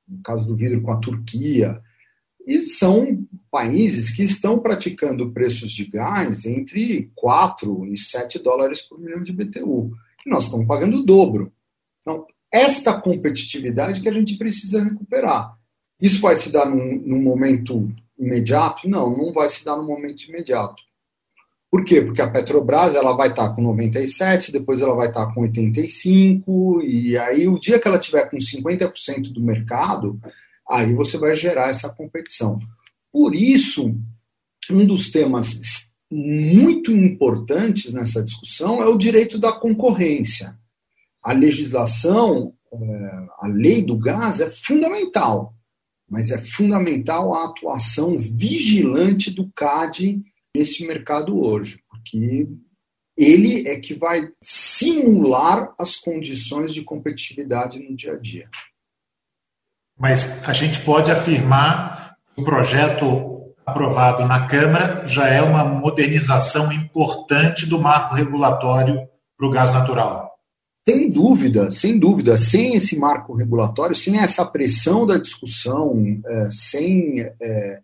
no 0.07 0.21
caso 0.23 0.47
do 0.47 0.55
vidro 0.55 0.81
com 0.81 0.91
a 0.91 0.99
Turquia, 0.99 1.81
e 2.45 2.61
são 2.61 3.25
países 3.51 4.09
que 4.09 4.23
estão 4.23 4.59
praticando 4.59 5.31
preços 5.31 5.71
de 5.71 5.85
gás 5.85 6.45
entre 6.45 7.11
4 7.15 7.85
e 7.87 7.97
7 7.97 8.39
dólares 8.39 8.81
por 8.81 8.99
milhão 8.99 9.21
de 9.21 9.33
BTU, 9.33 9.91
que 10.21 10.29
nós 10.29 10.45
estamos 10.45 10.67
pagando 10.67 10.99
o 10.99 11.05
dobro. 11.05 11.51
Então, 12.01 12.25
esta 12.51 12.99
competitividade 12.99 14.01
que 14.01 14.09
a 14.09 14.13
gente 14.13 14.37
precisa 14.37 14.83
recuperar. 14.83 15.55
Isso 16.01 16.21
vai 16.21 16.35
se 16.35 16.51
dar 16.51 16.65
num, 16.65 17.01
num 17.05 17.21
momento 17.21 17.91
imediato? 18.17 18.87
Não, 18.87 19.15
não 19.15 19.33
vai 19.33 19.49
se 19.49 19.63
dar 19.63 19.75
no 19.75 19.83
momento 19.83 20.23
imediato. 20.23 20.81
Por 21.71 21.85
quê? 21.85 22.01
Porque 22.01 22.21
a 22.21 22.29
Petrobras 22.29 22.95
ela 22.95 23.13
vai 23.13 23.29
estar 23.29 23.49
com 23.53 23.61
97, 23.61 24.51
depois 24.51 24.81
ela 24.81 24.95
vai 24.95 25.07
estar 25.07 25.31
com 25.33 25.41
85, 25.41 26.81
e 26.81 27.15
aí 27.15 27.47
o 27.47 27.59
dia 27.59 27.77
que 27.79 27.87
ela 27.87 27.99
tiver 27.99 28.27
com 28.27 28.37
50% 28.37 29.31
do 29.31 29.41
mercado, 29.41 30.19
aí 30.69 30.93
você 30.93 31.17
vai 31.17 31.35
gerar 31.35 31.69
essa 31.69 31.89
competição. 31.89 32.59
Por 33.11 33.35
isso, 33.35 33.95
um 34.69 34.85
dos 34.85 35.09
temas 35.09 35.89
muito 36.11 36.91
importantes 36.91 37.93
nessa 37.93 38.23
discussão 38.23 38.81
é 38.81 38.87
o 38.87 38.97
direito 38.97 39.37
da 39.37 39.51
concorrência. 39.51 40.57
A 41.23 41.33
legislação, 41.33 42.53
é, 42.71 42.77
a 43.39 43.47
lei 43.47 43.81
do 43.81 43.97
gás 43.97 44.39
é 44.39 44.49
fundamental, 44.49 45.53
mas 46.09 46.31
é 46.31 46.39
fundamental 46.39 47.33
a 47.33 47.45
atuação 47.45 48.17
vigilante 48.17 49.29
do 49.29 49.51
CAD 49.53 50.21
nesse 50.55 50.85
mercado 50.85 51.39
hoje, 51.39 51.79
porque 51.89 52.47
ele 53.15 53.67
é 53.67 53.79
que 53.79 53.93
vai 53.93 54.31
simular 54.41 55.73
as 55.77 55.95
condições 55.95 56.73
de 56.73 56.83
competitividade 56.83 57.79
no 57.79 57.95
dia 57.95 58.13
a 58.13 58.17
dia. 58.17 58.49
Mas 59.99 60.47
a 60.47 60.53
gente 60.53 60.79
pode 60.79 61.11
afirmar 61.11 62.15
que 62.33 62.41
o 62.41 62.45
projeto 62.45 63.53
aprovado 63.65 64.25
na 64.25 64.47
Câmara 64.47 65.05
já 65.05 65.27
é 65.27 65.41
uma 65.41 65.63
modernização 65.63 66.71
importante 66.71 67.65
do 67.65 67.79
marco 67.79 68.15
regulatório 68.15 68.97
para 69.37 69.47
o 69.47 69.51
gás 69.51 69.73
natural. 69.73 70.29
Sem 70.87 71.11
dúvida, 71.11 71.69
sem 71.69 71.99
dúvida, 71.99 72.37
sem 72.37 72.73
esse 72.73 72.97
marco 72.97 73.35
regulatório, 73.35 73.95
sem 73.95 74.19
essa 74.19 74.45
pressão 74.45 75.05
da 75.05 75.17
discussão, 75.17 75.93
é, 76.25 76.49
sem 76.51 77.19
é, 77.19 77.79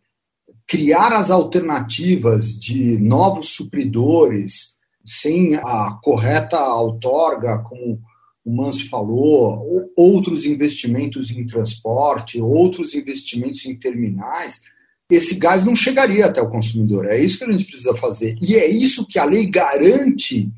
criar 0.67 1.13
as 1.13 1.29
alternativas 1.29 2.57
de 2.57 2.97
novos 2.97 3.49
supridores, 3.49 4.75
sem 5.05 5.55
a 5.55 5.99
correta 6.01 6.59
outorga, 6.73 7.59
como 7.59 7.99
o 8.45 8.55
Manso 8.55 8.87
falou, 8.89 9.91
outros 9.97 10.45
investimentos 10.45 11.31
em 11.31 11.45
transporte, 11.45 12.39
outros 12.39 12.93
investimentos 12.93 13.65
em 13.65 13.75
terminais, 13.75 14.61
esse 15.09 15.35
gás 15.35 15.65
não 15.65 15.75
chegaria 15.75 16.27
até 16.27 16.41
o 16.41 16.49
consumidor. 16.49 17.07
É 17.07 17.17
isso 17.17 17.39
que 17.39 17.43
a 17.43 17.51
gente 17.51 17.65
precisa 17.65 17.95
fazer. 17.95 18.37
E 18.41 18.55
é 18.55 18.67
isso 18.67 19.07
que 19.07 19.17
a 19.17 19.25
lei 19.25 19.47
garante 19.47 20.51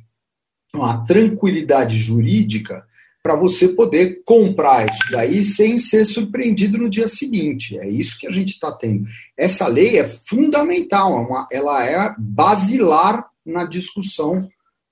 uma 0.73 1.05
tranquilidade 1.05 1.97
jurídica 1.97 2.85
para 3.23 3.35
você 3.35 3.69
poder 3.69 4.21
comprar 4.23 4.89
isso 4.89 5.11
daí 5.11 5.43
sem 5.43 5.77
ser 5.77 6.05
surpreendido 6.05 6.77
no 6.77 6.89
dia 6.89 7.07
seguinte. 7.07 7.77
É 7.77 7.89
isso 7.89 8.17
que 8.17 8.27
a 8.27 8.31
gente 8.31 8.53
está 8.53 8.71
tendo. 8.71 9.05
Essa 9.37 9.67
lei 9.67 9.97
é 9.97 10.07
fundamental, 10.07 11.47
é 11.51 11.57
ela 11.57 11.85
é 11.85 12.15
basilar 12.17 13.25
na 13.45 13.65
discussão 13.65 14.47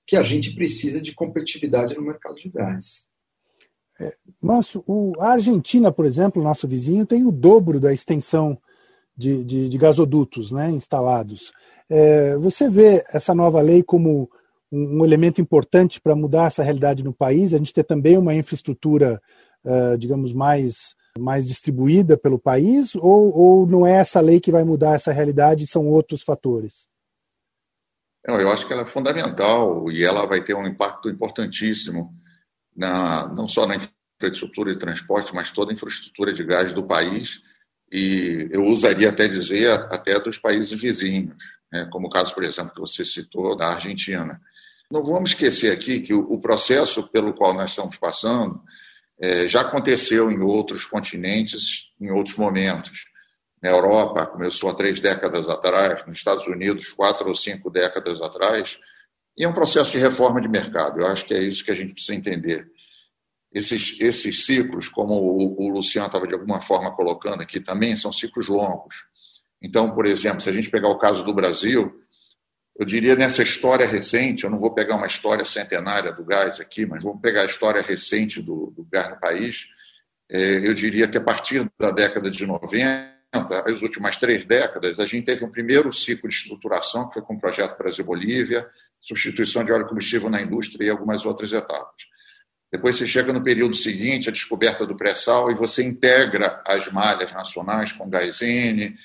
que 0.06 0.16
a 0.16 0.22
gente 0.22 0.54
precisa 0.54 1.00
de 1.00 1.14
competitividade 1.14 1.94
no 1.94 2.02
mercado 2.02 2.36
de 2.36 2.48
gás. 2.48 3.06
É, 4.00 4.14
o, 4.86 5.12
a 5.18 5.30
Argentina, 5.30 5.90
por 5.90 6.04
exemplo, 6.04 6.42
nosso 6.42 6.68
vizinho, 6.68 7.06
tem 7.06 7.26
o 7.26 7.32
dobro 7.32 7.80
da 7.80 7.92
extensão 7.92 8.58
de, 9.16 9.42
de, 9.42 9.68
de 9.68 9.78
gasodutos 9.78 10.52
né, 10.52 10.70
instalados. 10.70 11.52
É, 11.88 12.36
você 12.36 12.68
vê 12.68 13.04
essa 13.08 13.34
nova 13.34 13.60
lei 13.60 13.82
como 13.82 14.28
um, 14.70 15.00
um 15.00 15.04
elemento 15.04 15.40
importante 15.40 16.00
para 16.00 16.14
mudar 16.14 16.46
essa 16.46 16.62
realidade 16.62 17.02
no 17.02 17.12
país, 17.12 17.54
a 17.54 17.58
gente 17.58 17.72
ter 17.72 17.84
também 17.84 18.18
uma 18.18 18.34
infraestrutura, 18.34 19.20
uh, 19.64 19.96
digamos, 19.96 20.32
mais, 20.32 20.94
mais 21.18 21.46
distribuída 21.46 22.18
pelo 22.18 22.38
país, 22.38 22.94
ou, 22.96 23.34
ou 23.34 23.66
não 23.66 23.86
é 23.86 23.92
essa 23.92 24.20
lei 24.20 24.40
que 24.40 24.52
vai 24.52 24.64
mudar 24.64 24.94
essa 24.94 25.12
realidade, 25.12 25.66
são 25.66 25.86
outros 25.86 26.22
fatores? 26.22 26.86
Eu 28.26 28.50
acho 28.50 28.66
que 28.66 28.72
ela 28.72 28.82
é 28.82 28.86
fundamental 28.86 29.90
e 29.90 30.04
ela 30.04 30.26
vai 30.26 30.42
ter 30.42 30.54
um 30.54 30.66
impacto 30.66 31.08
importantíssimo, 31.08 32.12
na, 32.76 33.28
não 33.28 33.48
só 33.48 33.66
na 33.66 33.76
infraestrutura 33.76 34.74
de 34.74 34.80
transporte, 34.80 35.34
mas 35.34 35.52
toda 35.52 35.70
a 35.70 35.74
infraestrutura 35.74 36.32
de 36.32 36.44
gás 36.44 36.72
do 36.72 36.86
país, 36.86 37.40
e 37.90 38.48
eu 38.50 38.64
usaria 38.64 39.10
até 39.10 39.28
dizer 39.28 39.70
até 39.70 40.18
dos 40.18 40.38
países 40.38 40.72
vizinhos, 40.78 41.36
né, 41.72 41.88
como 41.90 42.08
o 42.08 42.10
caso, 42.10 42.34
por 42.34 42.42
exemplo, 42.42 42.74
que 42.74 42.80
você 42.80 43.04
citou 43.04 43.56
da 43.56 43.74
Argentina. 43.74 44.40
Não 44.90 45.04
vamos 45.04 45.30
esquecer 45.30 45.72
aqui 45.72 46.00
que 46.00 46.14
o 46.14 46.40
processo 46.40 47.06
pelo 47.08 47.32
qual 47.32 47.54
nós 47.54 47.70
estamos 47.70 47.96
passando 47.96 48.60
é, 49.18 49.48
já 49.48 49.62
aconteceu 49.62 50.30
em 50.30 50.40
outros 50.40 50.84
continentes, 50.84 51.92
em 52.00 52.10
outros 52.10 52.36
momentos. 52.36 53.04
Na 53.66 53.72
Europa, 53.72 54.24
começou 54.26 54.70
há 54.70 54.74
três 54.74 55.00
décadas 55.00 55.48
atrás, 55.48 56.06
nos 56.06 56.18
Estados 56.18 56.46
Unidos, 56.46 56.90
quatro 56.90 57.28
ou 57.28 57.34
cinco 57.34 57.68
décadas 57.68 58.22
atrás, 58.22 58.78
e 59.36 59.42
é 59.42 59.48
um 59.48 59.52
processo 59.52 59.90
de 59.90 59.98
reforma 59.98 60.40
de 60.40 60.46
mercado. 60.46 61.00
Eu 61.00 61.06
acho 61.08 61.26
que 61.26 61.34
é 61.34 61.42
isso 61.42 61.64
que 61.64 61.72
a 61.72 61.74
gente 61.74 61.92
precisa 61.92 62.14
entender. 62.14 62.64
Esses, 63.52 63.96
esses 63.98 64.46
ciclos, 64.46 64.88
como 64.88 65.14
o, 65.14 65.66
o 65.66 65.68
Luciano 65.68 66.06
estava 66.06 66.28
de 66.28 66.34
alguma 66.34 66.60
forma 66.60 66.94
colocando 66.94 67.42
aqui 67.42 67.58
também, 67.58 67.96
são 67.96 68.12
ciclos 68.12 68.46
longos. 68.46 68.94
Então, 69.60 69.92
por 69.92 70.06
exemplo, 70.06 70.40
se 70.40 70.48
a 70.48 70.52
gente 70.52 70.70
pegar 70.70 70.88
o 70.88 70.98
caso 70.98 71.24
do 71.24 71.34
Brasil, 71.34 71.92
eu 72.78 72.86
diria 72.86 73.16
nessa 73.16 73.42
história 73.42 73.84
recente, 73.84 74.44
eu 74.44 74.50
não 74.50 74.60
vou 74.60 74.72
pegar 74.74 74.94
uma 74.94 75.08
história 75.08 75.44
centenária 75.44 76.12
do 76.12 76.24
gás 76.24 76.60
aqui, 76.60 76.86
mas 76.86 77.02
vamos 77.02 77.20
pegar 77.20 77.42
a 77.42 77.46
história 77.46 77.82
recente 77.82 78.40
do, 78.40 78.72
do 78.76 78.84
gás 78.84 79.10
no 79.10 79.18
país, 79.18 79.66
é, 80.30 80.68
eu 80.68 80.72
diria 80.72 81.08
que 81.08 81.18
a 81.18 81.20
partir 81.20 81.68
da 81.76 81.90
década 81.90 82.30
de 82.30 82.46
90, 82.46 83.15
as 83.38 83.82
últimas 83.82 84.16
três 84.16 84.44
décadas, 84.44 84.98
a 85.00 85.06
gente 85.06 85.24
teve 85.24 85.44
um 85.44 85.50
primeiro 85.50 85.92
ciclo 85.92 86.28
de 86.28 86.34
estruturação, 86.34 87.08
que 87.08 87.14
foi 87.14 87.22
com 87.22 87.34
o 87.34 87.40
projeto 87.40 87.78
Brasil-Bolívia, 87.78 88.66
substituição 89.00 89.64
de 89.64 89.72
óleo 89.72 89.86
combustível 89.86 90.28
na 90.28 90.40
indústria 90.40 90.86
e 90.86 90.90
algumas 90.90 91.24
outras 91.24 91.52
etapas. 91.52 91.96
Depois 92.70 92.96
você 92.96 93.06
chega 93.06 93.32
no 93.32 93.42
período 93.42 93.74
seguinte, 93.76 94.28
a 94.28 94.32
descoberta 94.32 94.84
do 94.84 94.96
pré-sal, 94.96 95.50
e 95.50 95.54
você 95.54 95.84
integra 95.84 96.62
as 96.66 96.90
malhas 96.90 97.32
nacionais 97.32 97.92
com 97.92 98.08
gás 98.08 98.42
N, 98.42 98.96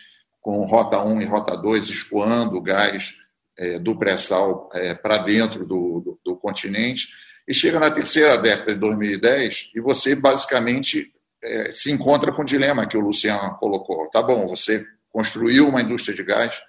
com 0.42 0.66
Rota 0.66 1.04
1 1.04 1.22
e 1.22 1.26
Rota 1.26 1.56
2, 1.56 1.90
escoando 1.90 2.58
o 2.58 2.62
gás 2.62 3.16
é, 3.58 3.78
do 3.78 3.96
pré-sal 3.96 4.70
é, 4.74 4.96
para 4.96 5.20
dentro 5.20 5.66
do, 5.66 6.02
do, 6.02 6.20
do, 6.26 6.36
continente, 6.36 7.10
e 7.48 7.54
chega 7.54 7.80
na 7.80 7.92
terceira 7.92 8.38
década 8.38 8.74
de 8.74 8.80
2010 8.80 9.72
e 9.76 9.80
você 9.80 10.16
basicamente 10.16 11.14
é, 11.44 11.72
se 11.72 11.92
encontra 11.92 12.32
com 12.32 12.42
o 12.42 12.46
dilema 12.46 12.88
que 12.88 12.98
o 12.98 13.02
Luciano 13.02 13.58
colocou. 13.58 14.10
Tá 14.10 14.22
bom, 14.22 14.48
você 14.48 14.86
construiu 15.10 15.68
uma 15.68 15.82
indústria 15.82 16.16
de 16.16 16.24
gás, 16.24 16.62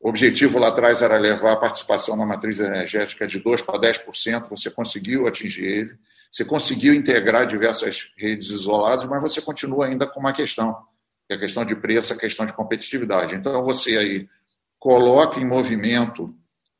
o 0.00 0.08
objetivo 0.08 0.58
lá 0.58 0.68
atrás 0.68 1.00
era 1.00 1.16
levar 1.16 1.52
a 1.52 1.56
participação 1.56 2.16
na 2.16 2.26
matriz 2.26 2.58
energética 2.58 3.26
de 3.26 3.40
2% 3.40 3.64
para 3.64 3.78
10%, 3.78 4.48
você 4.48 4.68
conseguiu 4.68 5.28
atingir 5.28 5.64
ele, 5.64 5.94
você 6.30 6.44
conseguiu 6.44 6.92
integrar 6.92 7.46
diversas 7.46 8.10
redes 8.16 8.50
isoladas, 8.50 9.04
mas 9.04 9.22
você 9.22 9.40
continua 9.40 9.86
ainda 9.86 10.06
com 10.06 10.18
uma 10.18 10.32
questão, 10.32 10.74
que 11.28 11.34
é 11.34 11.36
a 11.36 11.38
questão 11.38 11.64
de 11.64 11.76
preço, 11.76 12.12
a 12.12 12.16
questão 12.16 12.44
de 12.44 12.52
competitividade. 12.52 13.36
Então, 13.36 13.62
você 13.62 13.96
aí 13.96 14.28
coloca 14.76 15.38
em 15.38 15.46
movimento 15.46 16.34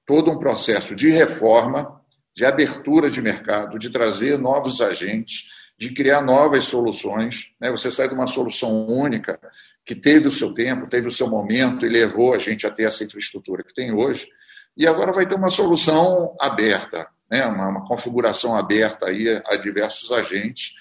todo 0.05 0.31
um 0.31 0.38
processo 0.38 0.97
de 0.97 1.11
reforma, 1.11 2.00
de 2.35 2.45
abertura 2.45 3.09
de 3.09 3.23
mercado, 3.23 3.79
de 3.79 3.91
trazer 3.91 4.37
novos 4.37 4.81
agentes, 4.81 5.50
de 5.83 5.91
criar 5.93 6.23
novas 6.23 6.62
soluções. 6.62 7.51
Né? 7.61 7.69
Você 7.73 7.91
sai 7.91 8.07
de 8.07 8.15
uma 8.15 8.29
solução 8.29 8.87
única 8.87 9.41
que 9.85 9.97
teve 9.97 10.29
o 10.29 10.31
seu 10.31 10.55
tempo, 10.55 10.89
teve 10.89 11.09
o 11.09 11.11
seu 11.11 11.29
momento 11.29 11.85
e 11.85 11.89
levou 11.89 12.33
a 12.33 12.39
gente 12.39 12.65
a 12.65 12.71
ter 12.71 12.85
essa 12.85 13.03
infraestrutura 13.03 13.65
que 13.65 13.75
tem 13.75 13.93
hoje, 13.93 14.29
e 14.77 14.87
agora 14.87 15.11
vai 15.11 15.27
ter 15.27 15.35
uma 15.35 15.51
solução 15.51 16.37
aberta, 16.41 17.09
né? 17.29 17.45
uma, 17.47 17.69
uma 17.69 17.85
configuração 17.85 18.57
aberta 18.57 19.07
aí 19.09 19.43
a 19.45 19.57
diversos 19.57 20.12
agentes 20.12 20.75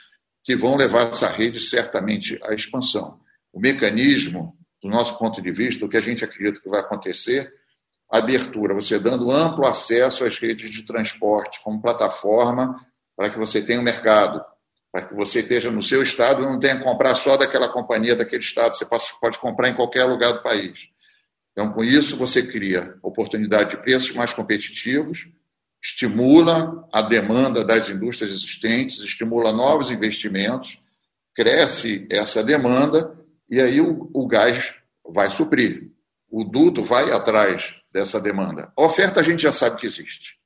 que 0.44 0.56
vão 0.56 0.76
levar 0.76 1.08
essa 1.08 1.28
rede 1.28 1.60
certamente 1.60 2.40
à 2.44 2.54
expansão. 2.54 3.20
O 3.52 3.60
mecanismo 3.60 4.56
do 4.84 4.88
nosso 4.88 5.18
ponto 5.18 5.42
de 5.42 5.52
vista, 5.52 5.84
o 5.84 5.90
que 5.90 5.98
a 5.98 6.02
gente 6.02 6.24
acredita 6.24 6.62
que 6.62 6.70
vai 6.70 6.82
acontecer, 6.82 7.52
abertura, 8.08 8.76
você 8.76 9.00
dando 9.00 9.32
amplo 9.32 9.66
acesso 9.66 10.26
às 10.26 10.38
redes 10.38 10.70
de 10.70 10.86
transporte 10.86 11.60
como 11.64 11.82
plataforma 11.82 12.80
para 13.16 13.32
que 13.32 13.40
você 13.40 13.64
tenha 13.64 13.80
um 13.80 13.84
mercado. 13.84 14.44
Para 14.92 15.06
que 15.06 15.16
você 15.16 15.40
esteja 15.40 15.72
no 15.72 15.82
seu 15.82 16.04
estado 16.04 16.42
não 16.42 16.60
tenha 16.60 16.78
que 16.78 16.84
comprar 16.84 17.16
só 17.16 17.38
daquela 17.38 17.70
companhia 17.70 18.16
daquele 18.16 18.44
estado, 18.44 18.76
você 18.76 18.86
pode 18.86 19.40
comprar 19.40 19.70
em 19.70 19.76
qualquer 19.76 20.04
lugar 20.04 20.34
do 20.34 20.44
país. 20.44 20.90
Então, 21.52 21.72
com 21.72 21.84
isso, 21.84 22.18
você 22.18 22.46
cria 22.46 22.96
oportunidade 23.02 23.72
de 23.72 23.78
preços 23.78 24.16
mais 24.16 24.34
competitivos, 24.34 25.30
estimula 25.82 26.88
a 26.92 27.02
demanda 27.02 27.64
das 27.64 27.90
indústrias 27.90 28.32
existentes, 28.32 29.00
estimula 29.00 29.52
novos 29.52 29.90
investimentos, 29.90 30.82
cresce 31.34 32.08
essa 32.10 32.44
demanda 32.44 33.18
e 33.50 33.60
aí 33.60 33.82
o, 33.82 34.08
o 34.14 34.28
gás 34.28 34.74
vai 35.06 35.30
suprir. 35.30 35.90
O 36.30 36.46
duto 36.46 36.84
vai 36.84 37.12
atrás 37.12 37.76
dessa 37.94 38.20
demanda. 38.22 38.72
A 38.78 38.86
oferta 38.86 39.20
a 39.20 39.24
gente 39.24 39.44
já 39.44 39.52
sabe 39.52 39.78
que 39.78 39.86
existe. 39.86 40.38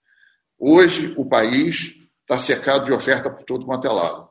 Hoje, 0.58 1.14
o 1.18 1.26
país 1.26 1.96
está 2.22 2.40
cercado 2.40 2.86
de 2.86 2.94
oferta 2.94 3.30
por 3.30 3.44
todo 3.44 3.66
quanto 3.66 3.86
é 3.86 3.92
lado. 3.92 4.25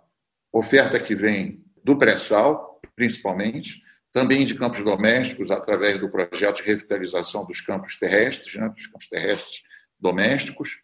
Oferta 0.55 1.01
que 1.01 1.17
vem 1.17 1.65
do 1.83 1.99
pré-sal, 1.99 2.81
principalmente, 2.95 3.83
também 4.13 4.47
de 4.47 4.55
campos 4.55 4.85
domésticos, 4.85 5.51
através 5.51 5.99
do 5.99 6.09
projeto 6.09 6.59
de 6.59 6.63
revitalização 6.63 7.45
dos 7.45 7.61
campos 7.61 7.99
terrestres, 7.99 8.55
né, 8.55 8.69
dos 8.69 8.87
campos 8.87 9.09
terrestres 9.09 9.65
domésticos, 9.99 10.79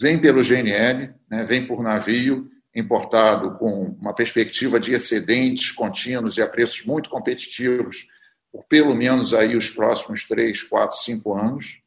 vem 0.00 0.18
pelo 0.18 0.42
GNL, 0.42 1.12
né, 1.30 1.44
vem 1.44 1.66
por 1.66 1.82
navio, 1.82 2.48
importado 2.74 3.58
com 3.58 3.94
uma 4.00 4.14
perspectiva 4.14 4.80
de 4.80 4.94
excedentes 4.94 5.70
contínuos 5.70 6.38
e 6.38 6.42
a 6.42 6.48
preços 6.48 6.86
muito 6.86 7.10
competitivos 7.10 8.06
por 8.50 8.64
pelo 8.64 8.94
menos 8.94 9.34
aí 9.34 9.54
os 9.54 9.68
próximos 9.68 10.24
três, 10.24 10.62
quatro, 10.62 10.96
cinco 10.96 11.36
anos. 11.36 11.78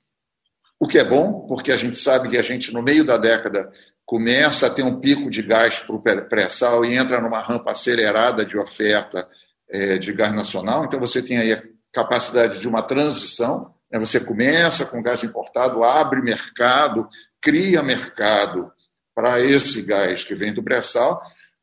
O 0.80 0.86
que 0.86 1.00
é 1.00 1.04
bom, 1.04 1.48
porque 1.48 1.72
a 1.72 1.78
gente 1.78 1.98
sabe 1.98 2.30
que 2.30 2.38
a 2.38 2.44
gente, 2.44 2.72
no 2.72 2.84
meio 2.84 3.04
da 3.04 3.18
década, 3.18 3.72
começa 4.06 4.68
a 4.68 4.70
ter 4.70 4.84
um 4.84 5.00
pico 5.00 5.30
de 5.30 5.42
gás 5.42 5.80
para 5.80 5.96
o 5.96 6.02
pré-sal 6.02 6.84
e 6.86 6.96
entra 6.96 7.22
numa 7.22 7.42
rampa 7.42 7.72
acelerada 7.72 8.46
de 8.46 8.58
oferta 8.58 9.28
é, 9.70 9.98
de 9.98 10.12
gás 10.14 10.34
nacional. 10.34 10.86
Então, 10.86 11.00
você 11.00 11.22
tem 11.22 11.38
aí 11.38 11.54
a 11.54 11.64
capacidade 11.92 12.60
de 12.60 12.68
uma 12.68 12.84
transição. 12.84 13.74
Né? 13.92 14.00
Você 14.00 14.20
começa 14.20 14.86
com 14.86 15.02
gás 15.02 15.24
importado, 15.24 15.84
abre 15.84 16.22
mercado, 16.22 17.08
cria 17.42 17.82
mercado 17.82 18.72
para 19.16 19.40
esse 19.40 19.82
gás 19.84 20.24
que 20.24 20.34
vem 20.34 20.54
do 20.54 20.64
pré-sal, 20.64 21.22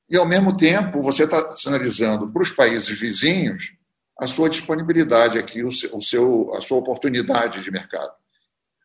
e, 0.08 0.16
ao 0.16 0.26
mesmo 0.26 0.56
tempo, 0.56 1.02
você 1.02 1.24
está 1.24 1.52
sinalizando 1.52 2.32
para 2.32 2.42
os 2.42 2.50
países 2.50 2.98
vizinhos 2.98 3.76
a 4.18 4.26
sua 4.26 4.50
disponibilidade 4.50 5.38
aqui, 5.38 5.62
o 5.62 6.02
seu, 6.02 6.52
a 6.54 6.60
sua 6.60 6.78
oportunidade 6.78 7.62
de 7.62 7.70
mercado. 7.70 8.12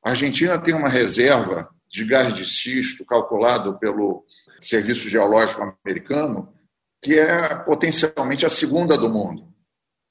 A 0.03 0.11
Argentina 0.11 0.61
tem 0.61 0.75
uma 0.75 0.87
reserva 0.87 1.67
de 1.95 2.03
gás 2.03 2.33
de 2.33 2.45
xisto 2.45 3.05
calculado 3.05 3.79
pelo 3.79 4.25
Serviço 4.61 5.09
Geológico 5.09 5.61
Americano, 5.85 6.53
que 7.01 7.17
é 7.17 7.55
potencialmente 7.63 8.45
a 8.45 8.49
segunda 8.49 8.97
do 8.97 9.09
mundo. 9.09 9.47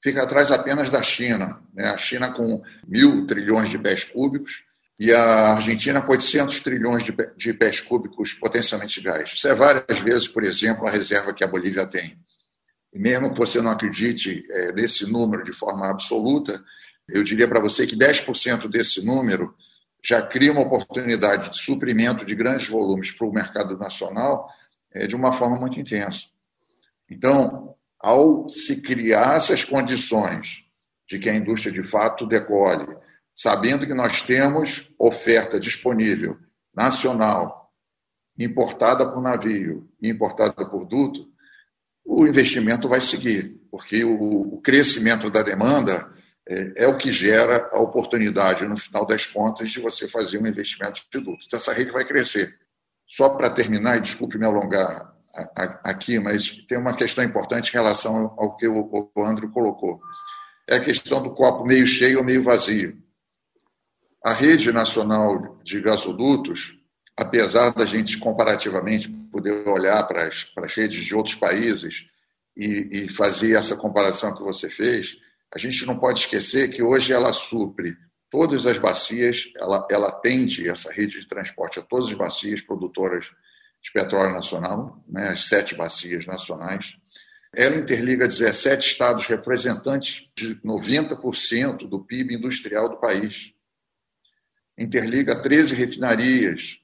Fica 0.03 0.23
atrás 0.23 0.49
apenas 0.49 0.89
da 0.89 1.03
China. 1.03 1.61
Né? 1.73 1.87
A 1.89 1.97
China 1.97 2.31
com 2.33 2.61
mil 2.87 3.27
trilhões 3.27 3.69
de 3.69 3.77
pés 3.77 4.03
cúbicos 4.03 4.63
e 4.99 5.13
a 5.13 5.53
Argentina 5.53 6.01
com 6.01 6.11
800 6.11 6.59
trilhões 6.61 7.03
de 7.37 7.53
pés 7.53 7.81
cúbicos 7.81 8.33
potencialmente 8.33 8.99
de 8.99 9.05
gás. 9.05 9.33
Isso 9.33 9.47
é 9.47 9.53
várias 9.53 9.99
vezes, 9.99 10.27
por 10.27 10.43
exemplo, 10.43 10.87
a 10.87 10.91
reserva 10.91 11.33
que 11.33 11.43
a 11.43 11.47
Bolívia 11.47 11.85
tem. 11.85 12.17
E 12.91 12.97
mesmo 12.97 13.31
que 13.31 13.37
você 13.37 13.61
não 13.61 13.69
acredite 13.69 14.43
é, 14.49 14.71
nesse 14.71 15.05
número 15.11 15.43
de 15.43 15.53
forma 15.53 15.87
absoluta, 15.91 16.63
eu 17.07 17.21
diria 17.21 17.47
para 17.47 17.59
você 17.59 17.85
que 17.85 17.95
10% 17.95 18.67
desse 18.69 19.05
número 19.05 19.53
já 20.05 20.21
cria 20.21 20.51
uma 20.51 20.61
oportunidade 20.61 21.49
de 21.49 21.57
suprimento 21.57 22.23
de 22.23 22.35
grandes 22.35 22.67
volumes 22.67 23.11
para 23.11 23.25
o 23.25 23.33
mercado 23.33 23.75
nacional 23.75 24.47
é, 24.93 25.07
de 25.07 25.15
uma 25.15 25.33
forma 25.33 25.59
muito 25.59 25.79
intensa. 25.79 26.27
Então, 27.09 27.75
ao 27.99 28.47
se 28.47 28.81
criar 28.81 29.37
essas 29.37 29.63
condições 29.63 30.63
de 31.09 31.17
que 31.17 31.29
a 31.29 31.33
indústria 31.33 31.73
de 31.73 31.83
fato 31.83 32.27
decole, 32.27 32.85
sabendo 33.35 33.87
que 33.87 33.93
nós 33.93 34.21
temos 34.21 34.91
oferta 34.99 35.59
disponível 35.59 36.37
nacional, 36.73 37.73
importada 38.37 39.09
por 39.09 39.21
navio 39.21 39.89
e 39.99 40.09
importada 40.09 40.69
por 40.69 40.85
duto, 40.85 41.27
o 42.03 42.27
investimento 42.27 42.87
vai 42.87 43.01
seguir, 43.01 43.59
porque 43.71 44.03
o, 44.03 44.61
crescimento 44.61 45.31
da 45.31 45.41
demanda 45.41 46.07
é, 46.47 46.83
é, 46.83 46.87
o 46.87 46.97
que 46.97 47.11
gera 47.11 47.69
a 47.71 47.79
oportunidade, 47.79 48.67
no 48.67 48.77
final 48.77 49.05
das 49.05 49.25
contas, 49.25 49.69
de 49.69 49.79
você 49.79 50.07
fazer 50.07 50.37
um 50.37 50.47
investimento 50.47 51.01
de 51.11 51.19
duto. 51.19 51.45
Então, 51.45 51.57
essa 51.57 51.73
rede 51.73 51.91
vai 51.91 52.05
crescer. 52.05 52.55
Só 53.07 53.29
para 53.29 53.49
terminar, 53.49 53.97
e 53.97 54.01
desculpe 54.01 54.37
me 54.37 54.45
alongar 54.45 55.13
aqui, 55.83 56.19
mas 56.19 56.49
tem 56.67 56.77
uma 56.77 56.95
questão 56.95 57.23
importante 57.23 57.69
em 57.69 57.73
relação 57.73 58.33
ao 58.37 58.55
que 58.55 58.67
o 58.67 59.11
Andro 59.17 59.49
colocou. 59.49 59.99
É 60.67 60.77
a 60.77 60.83
questão 60.83 61.21
do 61.21 61.33
copo 61.33 61.65
meio 61.65 61.85
cheio 61.85 62.19
ou 62.19 62.23
meio 62.23 62.41
vazio. 62.41 62.97
A 64.23 64.33
rede 64.33 64.71
nacional 64.71 65.55
de 65.63 65.79
gasodutos, 65.81 66.75
apesar 67.17 67.71
da 67.71 67.85
gente 67.85 68.17
comparativamente 68.17 69.09
poder 69.31 69.67
olhar 69.67 70.03
para 70.07 70.27
as, 70.27 70.45
para 70.45 70.65
as 70.65 70.73
redes 70.73 71.03
de 71.03 71.13
outros 71.13 71.35
países 71.35 72.07
e, 72.55 73.03
e 73.03 73.09
fazer 73.09 73.57
essa 73.57 73.75
comparação 73.75 74.33
que 74.33 74.41
você 74.41 74.69
fez, 74.69 75.17
a 75.53 75.57
gente 75.57 75.85
não 75.85 75.97
pode 75.97 76.19
esquecer 76.19 76.69
que 76.69 76.83
hoje 76.83 77.13
ela 77.13 77.31
supre 77.33 77.95
todas 78.29 78.65
as 78.65 78.77
bacias, 78.77 79.45
ela, 79.57 79.87
ela 79.89 80.09
atende 80.09 80.67
essa 80.67 80.91
rede 80.91 81.19
de 81.19 81.27
transporte 81.27 81.79
a 81.79 81.81
todas 81.81 82.07
as 82.07 82.13
bacias 82.13 82.61
produtoras 82.61 83.31
de 83.81 83.91
petróleo 83.91 84.33
nacional, 84.33 84.97
né, 85.07 85.29
as 85.29 85.45
sete 85.45 85.75
bacias 85.75 86.25
nacionais. 86.25 86.95
Ela 87.55 87.77
interliga 87.77 88.27
17 88.27 88.85
estados 88.85 89.25
representantes 89.27 90.27
de 90.35 90.55
90% 90.55 91.87
do 91.87 92.03
PIB 92.03 92.35
industrial 92.35 92.89
do 92.89 92.97
país 92.97 93.53
interliga 94.77 95.41
13 95.41 95.73
refinarias, 95.73 96.79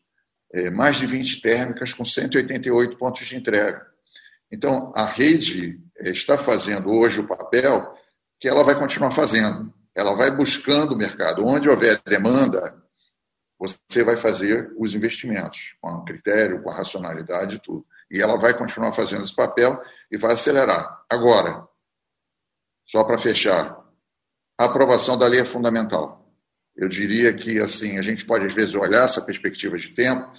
é, 0.53 0.69
mais 0.69 0.97
de 0.97 1.05
20 1.05 1.41
térmicas 1.41 1.93
com 1.93 2.05
188 2.05 2.97
pontos 2.97 3.27
de 3.27 3.35
entrega. 3.35 3.85
Então, 4.51 4.91
a 4.95 5.05
rede 5.05 5.79
é, 5.97 6.11
está 6.11 6.37
fazendo 6.37 6.89
hoje 6.89 7.19
o 7.19 7.27
papel 7.27 7.93
que 8.41 8.49
ela 8.49 8.63
vai 8.63 8.73
continuar 8.77 9.11
fazendo. 9.11 9.71
Ela 9.93 10.15
vai 10.15 10.35
buscando 10.35 10.95
o 10.95 10.97
mercado. 10.97 11.45
Onde 11.45 11.69
houver 11.69 12.01
demanda, 12.03 12.75
você 13.59 14.03
vai 14.03 14.17
fazer 14.17 14.73
os 14.79 14.95
investimentos, 14.95 15.75
com 15.79 16.03
critério, 16.03 16.63
com 16.63 16.71
racionalidade 16.71 17.57
e 17.57 17.59
tudo. 17.59 17.85
E 18.09 18.19
ela 18.19 18.37
vai 18.39 18.57
continuar 18.57 18.93
fazendo 18.93 19.23
esse 19.23 19.35
papel 19.35 19.79
e 20.11 20.17
vai 20.17 20.33
acelerar. 20.33 21.03
Agora, 21.07 21.67
só 22.87 23.03
para 23.03 23.19
fechar, 23.19 23.79
a 24.57 24.65
aprovação 24.65 25.15
da 25.15 25.27
lei 25.27 25.41
é 25.41 25.45
fundamental. 25.45 26.19
Eu 26.75 26.89
diria 26.89 27.31
que 27.31 27.59
assim 27.59 27.99
a 27.99 28.01
gente 28.01 28.25
pode 28.25 28.47
às 28.47 28.53
vezes 28.53 28.73
olhar 28.73 29.03
essa 29.03 29.21
perspectiva 29.21 29.77
de 29.77 29.89
tempo 29.89 30.31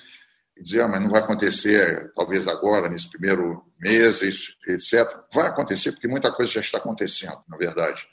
dizer, 0.62 0.82
ah, 0.82 0.88
mas 0.88 1.00
não 1.00 1.10
vai 1.10 1.20
acontecer 1.20 2.12
talvez 2.14 2.46
agora 2.46 2.88
nesse 2.88 3.10
primeiro 3.10 3.64
mês, 3.80 4.22
etc. 4.22 5.08
Vai 5.32 5.48
acontecer 5.48 5.92
porque 5.92 6.08
muita 6.08 6.30
coisa 6.32 6.52
já 6.52 6.60
está 6.60 6.78
acontecendo, 6.78 7.38
na 7.48 7.56
verdade. 7.56 8.06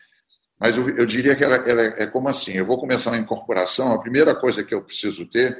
Mas 0.59 0.75
eu, 0.75 0.89
eu 0.89 1.05
diria 1.05 1.35
que 1.35 1.43
ela, 1.43 1.55
ela, 1.57 1.81
é 1.81 2.07
como 2.07 2.27
assim: 2.27 2.53
eu 2.53 2.65
vou 2.65 2.79
começar 2.79 3.11
uma 3.11 3.17
incorporação, 3.17 3.93
a 3.93 4.01
primeira 4.01 4.35
coisa 4.35 4.63
que 4.63 4.73
eu 4.73 4.83
preciso 4.83 5.25
ter 5.25 5.57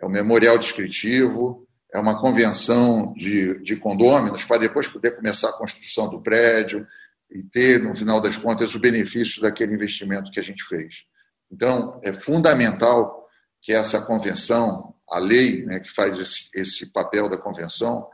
é 0.00 0.04
o 0.04 0.10
memorial 0.10 0.58
descritivo, 0.58 1.66
é 1.92 1.98
uma 1.98 2.20
convenção 2.20 3.14
de, 3.14 3.62
de 3.62 3.76
condôminos, 3.76 4.44
para 4.44 4.58
depois 4.58 4.88
poder 4.88 5.16
começar 5.16 5.48
a 5.48 5.56
construção 5.56 6.10
do 6.10 6.20
prédio 6.20 6.86
e 7.30 7.42
ter, 7.42 7.82
no 7.82 7.96
final 7.96 8.20
das 8.20 8.36
contas, 8.36 8.74
o 8.74 8.78
benefício 8.78 9.40
daquele 9.40 9.74
investimento 9.74 10.30
que 10.30 10.38
a 10.38 10.42
gente 10.42 10.62
fez. 10.64 11.04
Então, 11.50 11.98
é 12.04 12.12
fundamental 12.12 13.26
que 13.62 13.72
essa 13.72 14.02
convenção, 14.02 14.94
a 15.08 15.18
lei 15.18 15.64
né, 15.64 15.80
que 15.80 15.90
faz 15.90 16.18
esse, 16.18 16.48
esse 16.54 16.86
papel 16.86 17.28
da 17.28 17.36
convenção, 17.36 18.08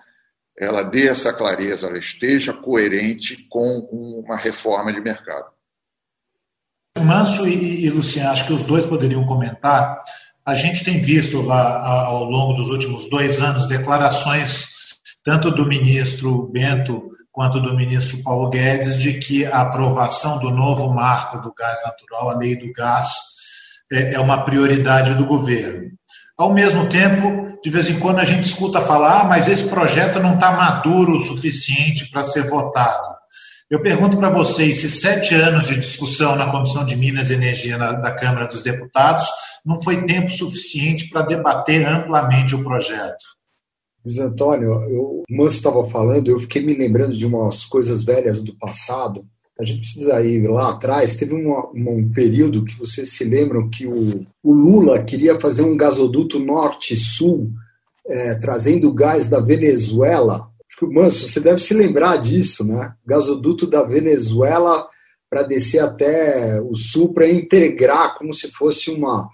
ela 0.58 0.82
dê 0.82 1.08
essa 1.08 1.32
clareza, 1.32 1.86
ela 1.86 1.98
esteja 1.98 2.52
coerente 2.52 3.46
com 3.48 3.88
uma 3.90 4.36
reforma 4.36 4.92
de 4.92 5.00
mercado. 5.00 5.50
Manso 6.98 7.48
e, 7.48 7.84
e 7.84 7.90
Luciano, 7.90 8.30
acho 8.30 8.46
que 8.46 8.52
os 8.52 8.62
dois 8.62 8.84
poderiam 8.84 9.26
comentar. 9.26 10.02
A 10.44 10.54
gente 10.54 10.84
tem 10.84 11.00
visto 11.00 11.40
lá 11.40 12.06
ao 12.06 12.24
longo 12.24 12.52
dos 12.52 12.68
últimos 12.68 13.08
dois 13.08 13.40
anos 13.40 13.66
declarações 13.66 14.72
tanto 15.24 15.50
do 15.50 15.66
ministro 15.66 16.48
Bento 16.48 17.10
quanto 17.30 17.60
do 17.60 17.74
ministro 17.74 18.22
Paulo 18.22 18.50
Guedes 18.50 18.98
de 18.98 19.18
que 19.18 19.46
a 19.46 19.62
aprovação 19.62 20.38
do 20.38 20.50
novo 20.50 20.92
marco 20.92 21.38
do 21.40 21.54
gás 21.54 21.80
natural, 21.84 22.30
a 22.30 22.36
lei 22.36 22.56
do 22.56 22.72
gás, 22.72 23.08
é, 23.90 24.14
é 24.14 24.20
uma 24.20 24.44
prioridade 24.44 25.14
do 25.14 25.26
governo. 25.26 25.90
Ao 26.42 26.52
mesmo 26.52 26.88
tempo, 26.88 27.56
de 27.62 27.70
vez 27.70 27.88
em 27.88 28.00
quando 28.00 28.18
a 28.18 28.24
gente 28.24 28.42
escuta 28.42 28.80
falar, 28.80 29.20
ah, 29.20 29.24
mas 29.24 29.46
esse 29.46 29.68
projeto 29.68 30.18
não 30.18 30.34
está 30.34 30.50
maduro 30.50 31.12
o 31.12 31.20
suficiente 31.20 32.10
para 32.10 32.24
ser 32.24 32.48
votado. 32.48 33.14
Eu 33.70 33.80
pergunto 33.80 34.16
para 34.16 34.28
vocês 34.28 34.78
se 34.78 34.90
sete 34.90 35.36
anos 35.36 35.68
de 35.68 35.78
discussão 35.78 36.34
na 36.34 36.50
Comissão 36.50 36.84
de 36.84 36.96
Minas 36.96 37.30
e 37.30 37.34
Energia 37.34 37.78
na, 37.78 37.92
da 37.92 38.10
Câmara 38.10 38.48
dos 38.48 38.60
Deputados 38.60 39.24
não 39.64 39.80
foi 39.80 40.04
tempo 40.04 40.32
suficiente 40.32 41.08
para 41.10 41.22
debater 41.22 41.86
amplamente 41.86 42.56
o 42.56 42.64
projeto. 42.64 43.24
Luiz 44.04 44.18
Antônio, 44.18 44.72
eu, 44.90 45.22
o 45.22 45.24
Manso 45.30 45.54
estava 45.54 45.88
falando, 45.90 46.28
eu 46.28 46.40
fiquei 46.40 46.66
me 46.66 46.74
lembrando 46.74 47.16
de 47.16 47.24
umas 47.24 47.64
coisas 47.64 48.02
velhas 48.02 48.42
do 48.42 48.58
passado. 48.58 49.24
A 49.62 49.64
gente 49.64 49.80
precisa 49.80 50.20
ir 50.20 50.48
lá 50.48 50.70
atrás. 50.70 51.14
Teve 51.14 51.34
um 51.34 52.10
período 52.12 52.64
que 52.64 52.78
vocês 52.78 53.10
se 53.10 53.24
lembram 53.24 53.70
que 53.70 53.86
o, 53.86 54.26
o 54.42 54.52
Lula 54.52 55.02
queria 55.02 55.38
fazer 55.38 55.62
um 55.62 55.76
gasoduto 55.76 56.38
norte-sul, 56.38 57.50
é, 58.06 58.34
trazendo 58.34 58.92
gás 58.92 59.28
da 59.28 59.40
Venezuela. 59.40 60.48
Acho 60.68 60.80
que, 60.80 60.86
Manso, 60.86 61.28
você 61.28 61.40
deve 61.40 61.60
se 61.60 61.74
lembrar 61.74 62.16
disso, 62.16 62.64
né? 62.64 62.92
Gasoduto 63.06 63.66
da 63.66 63.84
Venezuela 63.84 64.88
para 65.30 65.44
descer 65.44 65.78
até 65.78 66.60
o 66.60 66.76
sul, 66.76 67.14
para 67.14 67.30
integrar 67.30 68.16
como 68.16 68.34
se 68.34 68.50
fosse 68.50 68.90
uma, 68.90 69.30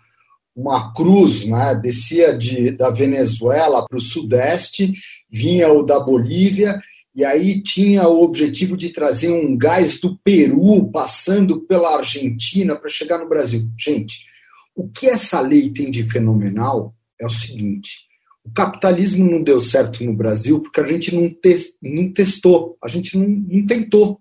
uma 0.54 0.92
cruz, 0.92 1.46
né? 1.46 1.74
descia 1.74 2.36
de, 2.36 2.72
da 2.72 2.90
Venezuela 2.90 3.84
para 3.84 3.96
o 3.96 4.00
sudeste, 4.00 4.92
vinha 5.30 5.72
o 5.72 5.82
da 5.82 6.00
Bolívia, 6.00 6.80
e 7.18 7.24
aí 7.24 7.60
tinha 7.60 8.06
o 8.06 8.22
objetivo 8.22 8.76
de 8.76 8.90
trazer 8.90 9.32
um 9.32 9.58
gás 9.58 9.98
do 9.98 10.16
Peru, 10.18 10.88
passando 10.88 11.62
pela 11.62 11.96
Argentina, 11.96 12.76
para 12.76 12.88
chegar 12.88 13.18
no 13.18 13.28
Brasil. 13.28 13.68
Gente, 13.76 14.24
o 14.72 14.88
que 14.88 15.08
essa 15.08 15.40
lei 15.40 15.68
tem 15.68 15.90
de 15.90 16.08
fenomenal 16.08 16.94
é 17.20 17.26
o 17.26 17.30
seguinte: 17.30 18.06
o 18.44 18.52
capitalismo 18.52 19.28
não 19.28 19.42
deu 19.42 19.58
certo 19.58 20.04
no 20.04 20.14
Brasil 20.14 20.60
porque 20.60 20.78
a 20.78 20.86
gente 20.86 21.12
não, 21.12 21.28
te, 21.28 21.74
não 21.82 22.12
testou, 22.12 22.78
a 22.80 22.86
gente 22.86 23.18
não, 23.18 23.26
não 23.26 23.66
tentou. 23.66 24.20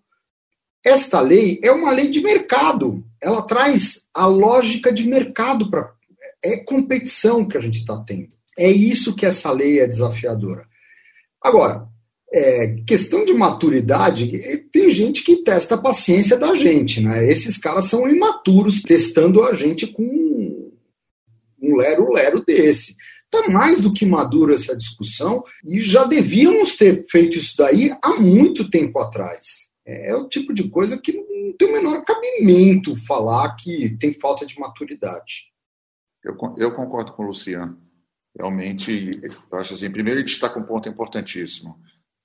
Esta 0.84 1.22
lei 1.22 1.60
é 1.64 1.72
uma 1.72 1.92
lei 1.92 2.10
de 2.10 2.20
mercado, 2.20 3.06
ela 3.22 3.44
traz 3.44 4.08
a 4.12 4.26
lógica 4.26 4.92
de 4.92 5.08
mercado 5.08 5.70
para 5.70 5.94
é 6.44 6.58
competição 6.58 7.48
que 7.48 7.60
a 7.60 7.62
gente 7.62 7.78
está 7.78 7.96
tendo. 8.02 8.36
É 8.58 8.72
isso 8.72 9.16
que 9.16 9.26
essa 9.26 9.52
lei 9.52 9.82
é 9.82 9.86
desafiadora. 9.86 10.66
Agora, 11.40 11.88
é, 12.32 12.76
questão 12.86 13.24
de 13.24 13.34
maturidade, 13.34 14.30
tem 14.72 14.90
gente 14.90 15.24
que 15.24 15.44
testa 15.44 15.76
a 15.76 15.82
paciência 15.82 16.38
da 16.38 16.56
gente, 16.56 17.02
né? 17.02 17.26
Esses 17.26 17.58
caras 17.58 17.86
são 17.86 18.08
imaturos 18.10 18.82
testando 18.82 19.44
a 19.44 19.54
gente 19.54 19.88
com 19.88 20.04
um 21.62 21.76
lero-lero 21.76 22.44
desse. 22.46 22.96
Está 23.26 23.50
mais 23.50 23.82
do 23.82 23.94
que 23.94 24.06
madura 24.06 24.56
essa 24.56 24.76
discussão 24.76 25.44
e 25.66 25.82
já 25.82 26.06
devíamos 26.06 26.76
ter 26.76 27.06
feito 27.10 27.38
isso 27.38 27.56
daí 27.58 27.92
há 28.02 28.16
muito 28.16 28.70
tempo 28.70 29.00
atrás. 29.00 29.70
É, 29.86 30.12
é 30.12 30.16
o 30.16 30.28
tipo 30.28 30.54
de 30.54 30.70
coisa 30.70 30.98
que 30.98 31.14
não 31.14 31.54
tem 31.58 31.70
o 31.70 31.74
menor 31.74 32.04
cabimento 32.04 32.96
falar 33.06 33.56
que 33.56 33.98
tem 33.98 34.14
falta 34.14 34.46
de 34.46 34.60
maturidade. 34.60 35.52
Eu, 36.24 36.36
eu 36.58 36.74
concordo 36.74 37.14
com 37.14 37.24
o 37.24 37.28
Luciano. 37.28 37.78
Realmente, 38.38 39.12
eu 39.24 39.60
acho 39.60 39.74
assim, 39.74 39.90
primeiro 39.90 40.20
ele 40.20 40.28
destaca 40.28 40.60
um 40.60 40.64
ponto 40.64 40.88
importantíssimo. 40.88 41.78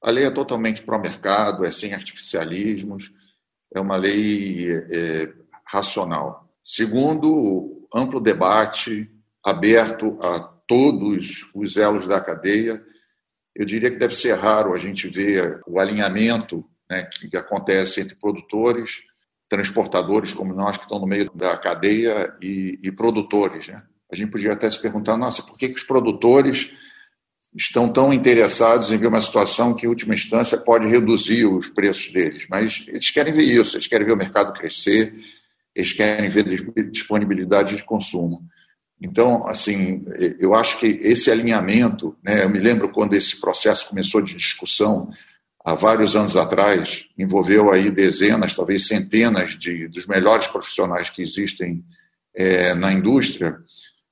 A 0.02 0.10
lei 0.10 0.24
é 0.24 0.30
totalmente 0.30 0.82
pró-mercado, 0.82 1.64
é 1.64 1.70
sem 1.70 1.94
artificialismos, 1.94 3.12
é 3.74 3.80
uma 3.80 3.96
lei 3.96 4.66
é, 4.68 5.32
racional. 5.64 6.48
Segundo, 6.62 7.88
amplo 7.94 8.20
debate, 8.20 9.08
aberto 9.44 10.18
a 10.20 10.40
todos 10.66 11.50
os 11.54 11.76
elos 11.76 12.06
da 12.06 12.20
cadeia. 12.20 12.82
Eu 13.54 13.64
diria 13.64 13.90
que 13.90 13.98
deve 13.98 14.16
ser 14.16 14.34
raro 14.34 14.72
a 14.72 14.78
gente 14.78 15.08
ver 15.08 15.60
o 15.66 15.78
alinhamento 15.78 16.64
né, 16.90 17.02
que 17.04 17.36
acontece 17.36 18.00
entre 18.00 18.16
produtores, 18.16 19.02
transportadores 19.48 20.32
como 20.32 20.54
nós 20.54 20.76
que 20.76 20.84
estão 20.84 20.98
no 20.98 21.06
meio 21.06 21.30
da 21.34 21.56
cadeia 21.58 22.34
e, 22.40 22.78
e 22.82 22.90
produtores. 22.90 23.68
Né? 23.68 23.82
A 24.10 24.16
gente 24.16 24.30
podia 24.30 24.52
até 24.52 24.68
se 24.70 24.80
perguntar, 24.80 25.16
nossa, 25.16 25.42
por 25.42 25.58
que, 25.58 25.68
que 25.68 25.76
os 25.76 25.84
produtores 25.84 26.72
estão 27.54 27.92
tão 27.92 28.12
interessados 28.12 28.90
em 28.90 28.98
ver 28.98 29.06
uma 29.06 29.20
situação 29.20 29.74
que, 29.74 29.86
em 29.86 29.88
última 29.88 30.14
instância, 30.14 30.56
pode 30.56 30.88
reduzir 30.88 31.46
os 31.46 31.68
preços 31.68 32.12
deles? 32.12 32.46
Mas 32.48 32.84
eles 32.88 33.10
querem 33.10 33.32
ver 33.32 33.44
isso, 33.44 33.76
eles 33.76 33.86
querem 33.86 34.06
ver 34.06 34.12
o 34.12 34.16
mercado 34.16 34.52
crescer, 34.52 35.14
eles 35.74 35.92
querem 35.92 36.28
ver 36.28 36.44
disponibilidade 36.90 37.76
de 37.76 37.84
consumo. 37.84 38.42
Então, 39.00 39.46
assim, 39.48 40.04
eu 40.38 40.54
acho 40.54 40.78
que 40.78 40.86
esse 40.86 41.30
alinhamento, 41.30 42.16
né, 42.24 42.44
eu 42.44 42.50
me 42.50 42.58
lembro 42.58 42.88
quando 42.88 43.14
esse 43.14 43.40
processo 43.40 43.88
começou 43.88 44.22
de 44.22 44.34
discussão 44.34 45.10
há 45.64 45.74
vários 45.74 46.14
anos 46.14 46.36
atrás, 46.36 47.06
envolveu 47.18 47.72
aí 47.72 47.90
dezenas, 47.90 48.54
talvez 48.54 48.86
centenas 48.86 49.58
de 49.58 49.88
dos 49.88 50.06
melhores 50.06 50.46
profissionais 50.46 51.10
que 51.10 51.20
existem 51.20 51.84
é, 52.34 52.74
na 52.74 52.92
indústria, 52.92 53.58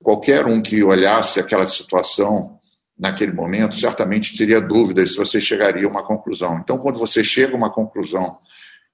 Qualquer 0.02 0.46
um 0.46 0.62
que 0.62 0.82
olhasse 0.82 1.38
aquela 1.38 1.66
situação 1.66 2.58
naquele 3.00 3.32
momento 3.32 3.76
certamente 3.78 4.36
teria 4.36 4.60
dúvidas 4.60 5.12
se 5.12 5.16
você 5.16 5.40
chegaria 5.40 5.86
a 5.86 5.90
uma 5.90 6.04
conclusão. 6.04 6.58
Então, 6.58 6.78
quando 6.78 6.98
você 6.98 7.24
chega 7.24 7.54
a 7.54 7.56
uma 7.56 7.72
conclusão 7.72 8.36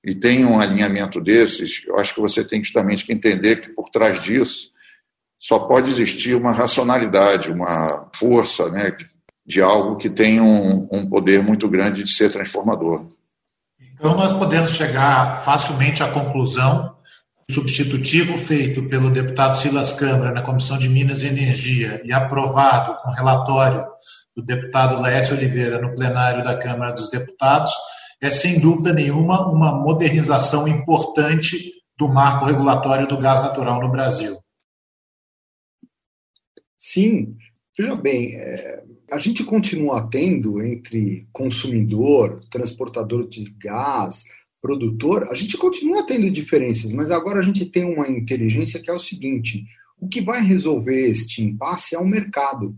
e 0.03 0.14
tem 0.14 0.45
um 0.45 0.61
alinhamento 0.61 1.21
desses, 1.21 1.83
eu 1.85 1.99
acho 1.99 2.14
que 2.14 2.21
você 2.21 2.45
tem 2.45 2.62
justamente 2.62 3.05
que 3.05 3.12
entender 3.12 3.57
que 3.57 3.71
por 3.71 3.90
trás 3.90 4.21
disso 4.21 4.71
só 5.40 5.59
pode 5.59 5.90
existir 5.90 6.37
uma 6.37 6.53
racionalidade, 6.53 7.51
uma 7.51 8.09
força 8.14 8.71
né, 8.71 8.97
de 9.45 9.61
algo 9.61 9.97
que 9.97 10.09
tem 10.09 10.40
um, 10.40 10.88
um 10.92 11.09
poder 11.09 11.42
muito 11.42 11.69
grande 11.69 12.05
de 12.05 12.12
ser 12.12 12.31
transformador. 12.31 13.09
Então, 13.95 14.16
nós 14.16 14.33
podemos 14.33 14.71
chegar 14.71 15.40
facilmente 15.40 16.03
à 16.03 16.09
conclusão 16.09 16.95
substitutivo 17.50 18.37
feito 18.37 18.88
pelo 18.88 19.11
deputado 19.11 19.54
Silas 19.54 19.92
Câmara 19.92 20.32
na 20.32 20.42
Comissão 20.42 20.76
de 20.78 20.88
Minas 20.88 21.22
e 21.22 21.26
Energia 21.26 22.02
e 22.04 22.12
aprovado 22.12 22.96
com 23.02 23.11
relatório 23.11 23.87
do 24.35 24.42
deputado 24.42 25.00
Laércio 25.00 25.37
Oliveira 25.37 25.80
no 25.80 25.94
plenário 25.94 26.44
da 26.44 26.59
Câmara 26.59 26.92
dos 26.92 27.09
Deputados, 27.09 27.72
é 28.20 28.30
sem 28.30 28.61
dúvida 28.61 28.92
nenhuma 28.92 29.48
uma 29.48 29.72
modernização 29.72 30.66
importante 30.66 31.72
do 31.96 32.09
marco 32.09 32.44
regulatório 32.44 33.06
do 33.06 33.18
gás 33.18 33.40
natural 33.40 33.80
no 33.80 33.90
Brasil. 33.90 34.38
Sim, 36.76 37.37
veja 37.76 37.96
bem, 37.96 38.35
é, 38.37 38.82
a 39.11 39.18
gente 39.18 39.44
continua 39.44 40.09
tendo 40.11 40.62
entre 40.62 41.26
consumidor, 41.32 42.40
transportador 42.50 43.26
de 43.28 43.44
gás, 43.59 44.24
produtor, 44.66 45.29
a 45.31 45.35
gente 45.35 45.57
continua 45.57 46.05
tendo 46.05 46.29
diferenças, 46.29 46.90
mas 46.90 47.12
agora 47.12 47.38
a 47.38 47.42
gente 47.42 47.64
tem 47.66 47.85
uma 47.85 48.09
inteligência 48.09 48.81
que 48.81 48.90
é 48.90 48.92
o 48.92 48.98
seguinte: 48.98 49.64
o 49.96 50.09
que 50.09 50.20
vai 50.20 50.42
resolver 50.42 51.09
este 51.09 51.40
impasse 51.40 51.94
é 51.94 51.98
o 51.98 52.07
mercado. 52.07 52.76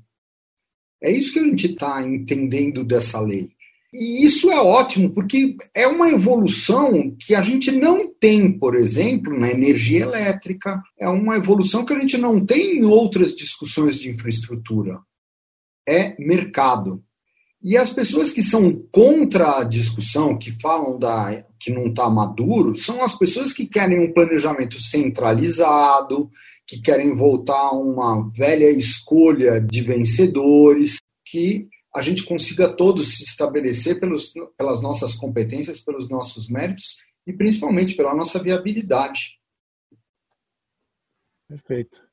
É 1.02 1.10
isso 1.10 1.32
que 1.32 1.38
a 1.38 1.44
gente 1.44 1.66
está 1.68 2.06
entendendo 2.06 2.84
dessa 2.84 3.18
lei. 3.20 3.48
E 3.94 4.22
isso 4.22 4.50
é 4.50 4.60
ótimo, 4.60 5.10
porque 5.14 5.56
é 5.74 5.86
uma 5.86 6.10
evolução 6.10 7.16
que 7.18 7.34
a 7.34 7.40
gente 7.40 7.72
não 7.72 8.12
tem, 8.12 8.52
por 8.52 8.76
exemplo, 8.76 9.38
na 9.38 9.50
energia 9.50 10.02
elétrica, 10.02 10.82
é 11.00 11.08
uma 11.08 11.36
evolução 11.36 11.86
que 11.86 11.94
a 11.94 11.98
gente 11.98 12.18
não 12.18 12.44
tem 12.44 12.80
em 12.80 12.84
outras 12.84 13.34
discussões 13.34 13.98
de 13.98 14.10
infraestrutura. 14.10 15.00
É 15.88 16.14
mercado. 16.22 17.02
E 17.62 17.76
as 17.76 17.90
pessoas 17.90 18.30
que 18.30 18.42
são 18.42 18.72
contra 18.92 19.58
a 19.58 19.64
discussão, 19.64 20.38
que 20.38 20.52
falam 20.60 20.96
da, 20.96 21.42
que 21.58 21.72
não 21.72 21.88
está 21.88 22.08
maduro, 22.08 22.76
são 22.76 23.02
as 23.02 23.16
pessoas 23.18 23.52
que 23.52 23.66
querem 23.66 23.98
um 23.98 24.12
planejamento 24.12 24.80
centralizado, 24.80 26.30
que 26.66 26.80
querem 26.80 27.16
voltar 27.16 27.58
a 27.58 27.72
uma 27.72 28.30
velha 28.30 28.70
escolha 28.70 29.60
de 29.60 29.82
vencedores, 29.82 30.98
que 31.24 31.68
a 31.94 32.00
gente 32.00 32.24
consiga 32.24 32.68
todos 32.68 33.16
se 33.16 33.24
estabelecer 33.24 33.98
pelos, 33.98 34.32
pelas 34.56 34.80
nossas 34.80 35.14
competências, 35.14 35.80
pelos 35.80 36.08
nossos 36.08 36.48
méritos 36.48 36.96
e 37.26 37.32
principalmente 37.32 37.96
pela 37.96 38.14
nossa 38.14 38.40
viabilidade. 38.40 39.38
Perfeito. 41.48 42.06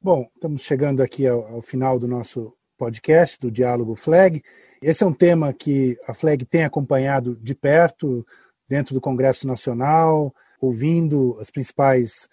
Bom, 0.00 0.28
estamos 0.34 0.62
chegando 0.62 1.02
aqui 1.02 1.26
ao, 1.26 1.46
ao 1.46 1.62
final 1.62 1.98
do 1.98 2.06
nosso 2.06 2.54
podcast, 2.76 3.38
do 3.40 3.50
Diálogo 3.50 3.94
Flag. 3.94 4.42
Esse 4.86 5.02
é 5.02 5.06
um 5.06 5.14
tema 5.14 5.50
que 5.50 5.98
a 6.06 6.12
FLEG 6.12 6.44
tem 6.44 6.62
acompanhado 6.62 7.38
de 7.40 7.54
perto 7.54 8.24
dentro 8.68 8.92
do 8.92 9.00
Congresso 9.00 9.46
Nacional, 9.46 10.34
ouvindo 10.60 11.38
os 11.40 11.50
principais 11.50 12.28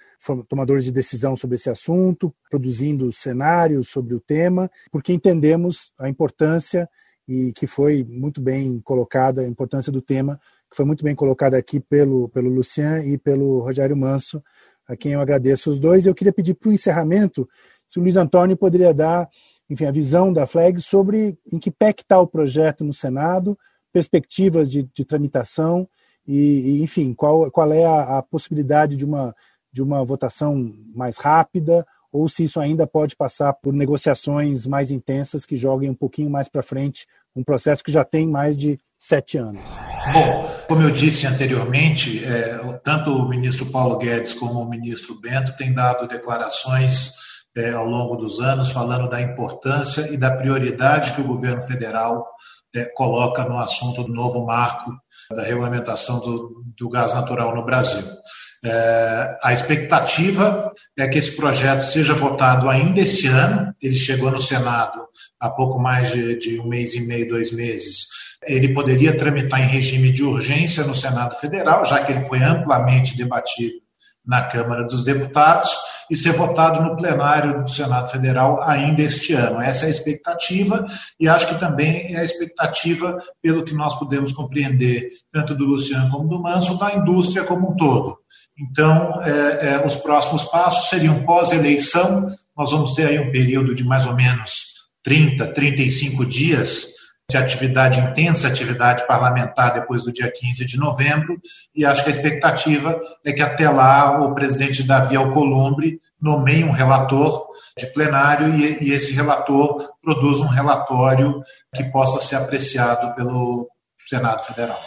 tomadores 0.50 0.84
de 0.84 0.92
decisão 0.92 1.38
sobre 1.38 1.56
esse 1.56 1.70
assunto, 1.70 2.36
produzindo 2.50 3.10
cenários 3.14 3.88
sobre 3.88 4.14
o 4.14 4.20
tema, 4.20 4.70
porque 4.92 5.14
entendemos 5.14 5.94
a 5.98 6.10
importância 6.10 6.90
e 7.26 7.54
que 7.54 7.66
foi 7.66 8.04
muito 8.04 8.42
bem 8.42 8.82
colocada, 8.82 9.44
a 9.44 9.48
importância 9.48 9.90
do 9.90 10.02
tema, 10.02 10.38
que 10.70 10.76
foi 10.76 10.84
muito 10.84 11.06
bem 11.06 11.16
colocada 11.16 11.58
aqui 11.58 11.80
pelo, 11.80 12.28
pelo 12.28 12.50
Lucian 12.50 13.02
e 13.06 13.18
pelo 13.18 13.62
Rogério 13.62 13.96
Manso, 13.96 14.44
a 14.86 14.98
quem 14.98 15.14
eu 15.14 15.22
agradeço 15.22 15.72
os 15.72 15.80
dois. 15.80 16.06
Eu 16.06 16.14
queria 16.14 16.34
pedir 16.34 16.56
para 16.56 16.68
o 16.68 16.74
encerramento 16.74 17.48
se 17.88 17.98
o 17.98 18.02
Luiz 18.02 18.18
Antônio 18.18 18.58
poderia 18.58 18.94
dar 18.94 19.30
enfim, 19.72 19.86
a 19.86 19.92
visão 19.92 20.34
da 20.34 20.46
FLEG 20.46 20.82
sobre 20.82 21.38
em 21.52 21.58
que 21.58 21.72
pé 21.72 21.92
está 21.92 22.20
o 22.20 22.28
projeto 22.28 22.84
no 22.84 22.94
Senado, 22.94 23.58
perspectivas 23.94 24.70
de, 24.70 24.84
de 24.94 25.06
tramitação 25.06 25.88
e, 26.28 26.36
e, 26.36 26.84
enfim, 26.84 27.14
qual, 27.14 27.50
qual 27.50 27.72
é 27.72 27.86
a, 27.86 28.18
a, 28.18 28.22
possibilidade 28.22 28.98
de 28.98 29.06
uma, 29.06 29.34
de 29.72 29.82
uma 29.82 30.04
votação 30.04 30.70
mais 30.94 31.16
rápida 31.16 31.88
ou 32.12 32.28
se 32.28 32.44
isso 32.44 32.60
ainda 32.60 32.86
pode 32.86 33.16
passar 33.16 33.54
por 33.54 33.74
negociações 33.74 34.68
mais 34.68 34.92
intensas 34.92 35.46
que 35.46 35.56
joguem 35.56 35.90
um 35.90 35.96
pouquinho 35.96 36.30
mais 36.30 36.50
para 36.50 36.62
frente 36.62 37.08
um 37.34 37.42
processo 37.42 37.82
que 37.82 37.94
já 37.94 38.04
tem 38.04 38.28
mais 38.28 38.58
de 38.58 38.78
sete 38.98 39.38
anos. 39.38 39.64
Bom, 40.12 40.50
como 40.68 40.82
eu 40.82 40.92
disse 40.92 41.26
anteriormente, 41.26 42.26
é, 42.26 42.80
tanto 42.84 43.12
o 43.12 43.30
ministro 43.30 43.68
Paulo 43.68 43.98
Guedes 43.98 44.34
como 44.34 44.60
o 44.60 44.70
ministro 44.70 45.18
Bento 45.22 45.56
têm 45.56 45.74
dado 45.74 46.10
declarações 46.10 47.31
é, 47.56 47.72
ao 47.72 47.86
longo 47.86 48.16
dos 48.16 48.40
anos 48.40 48.72
falando 48.72 49.10
da 49.10 49.22
importância 49.22 50.08
e 50.12 50.18
da 50.18 50.36
prioridade 50.36 51.14
que 51.14 51.22
o 51.22 51.28
governo 51.28 51.62
federal 51.62 52.26
é, 52.74 52.86
coloca 52.96 53.44
no 53.44 53.60
assunto 53.60 54.04
do 54.04 54.14
novo 54.14 54.46
marco 54.46 54.92
da 55.30 55.44
regulamentação 55.44 56.20
do, 56.20 56.64
do 56.78 56.90
gás 56.90 57.14
natural 57.14 57.54
no 57.56 57.66
Brasil. 57.66 58.04
É, 58.64 59.38
a 59.44 59.54
expectativa 59.54 60.72
é 60.98 61.08
que 61.08 61.18
esse 61.18 61.36
projeto 61.36 61.82
seja 61.82 62.14
votado 62.14 62.70
ainda 62.70 63.02
esse 63.02 63.28
ano. 63.28 63.74
Ele 63.82 63.96
chegou 63.96 64.32
no 64.32 64.40
Senado 64.40 65.02
há 65.40 65.50
pouco 65.50 65.80
mais 65.80 66.12
de, 66.12 66.38
de 66.38 66.60
um 66.60 66.68
mês 66.68 66.94
e 66.94 67.08
meio, 67.08 67.28
dois 67.28 67.52
meses. 67.52 68.06
Ele 68.48 68.74
poderia 68.74 69.18
tramitar 69.18 69.62
em 69.62 69.68
regime 69.68 70.12
de 70.12 70.24
urgência 70.24 70.84
no 70.84 70.96
Senado 70.96 71.36
Federal, 71.36 71.86
já 71.86 72.04
que 72.04 72.12
ele 72.12 72.26
foi 72.28 72.42
amplamente 72.42 73.18
debatido 73.18 73.82
na 74.26 74.44
Câmara 74.44 74.84
dos 74.84 75.04
Deputados 75.04 75.70
e 76.10 76.16
ser 76.16 76.34
votado 76.34 76.82
no 76.82 76.96
plenário 76.96 77.64
do 77.64 77.70
Senado 77.70 78.12
Federal 78.12 78.62
ainda 78.62 79.02
este 79.02 79.34
ano. 79.34 79.62
Essa 79.62 79.86
é 79.86 79.88
a 79.88 79.92
expectativa 79.92 80.86
e 81.20 81.28
acho 81.28 81.48
que 81.48 81.60
também 81.60 82.14
é 82.14 82.20
a 82.20 82.24
expectativa, 82.24 83.18
pelo 83.42 83.64
que 83.64 83.74
nós 83.74 83.98
podemos 83.98 84.32
compreender, 84.32 85.10
tanto 85.32 85.56
do 85.56 85.66
Luciano 85.66 86.10
como 86.10 86.28
do 86.28 86.42
Manso, 86.42 86.78
da 86.78 86.94
indústria 86.94 87.44
como 87.44 87.72
um 87.72 87.76
todo. 87.76 88.18
Então, 88.60 89.22
é, 89.24 89.74
é, 89.74 89.86
os 89.86 89.96
próximos 89.96 90.44
passos 90.44 90.90
seriam 90.90 91.24
pós-eleição, 91.24 92.28
nós 92.56 92.72
vamos 92.72 92.94
ter 92.94 93.08
aí 93.08 93.20
um 93.20 93.32
período 93.32 93.74
de 93.74 93.84
mais 93.84 94.06
ou 94.06 94.16
menos 94.16 94.72
30, 95.04 95.48
35 95.54 96.26
dias 96.26 96.91
de 97.32 97.38
atividade 97.38 98.00
intensa, 98.00 98.48
atividade 98.48 99.08
parlamentar 99.08 99.74
depois 99.74 100.04
do 100.04 100.12
dia 100.12 100.32
15 100.32 100.66
de 100.66 100.78
novembro, 100.78 101.40
e 101.74 101.86
acho 101.86 102.04
que 102.04 102.10
a 102.10 102.12
expectativa 102.12 103.00
é 103.26 103.32
que 103.32 103.42
até 103.42 103.70
lá 103.70 104.20
o 104.22 104.36
presidente 104.36 104.84
Davi 104.84 105.16
Alcolumbre 105.16 106.02
nomeie 106.22 106.64
um 106.64 106.72
relator 106.72 107.48
de 107.78 107.88
plenário 107.88 108.54
e, 108.54 108.84
e 108.84 108.94
esse 108.94 109.14
relator 109.14 109.90
produza 110.04 110.44
um 110.44 110.50
relatório 110.50 111.42
que 111.74 111.84
possa 111.86 112.22
ser 112.22 112.36
apreciado 112.36 113.16
pelo 113.16 113.68
Senado 113.98 114.44
Federal. 114.44 114.80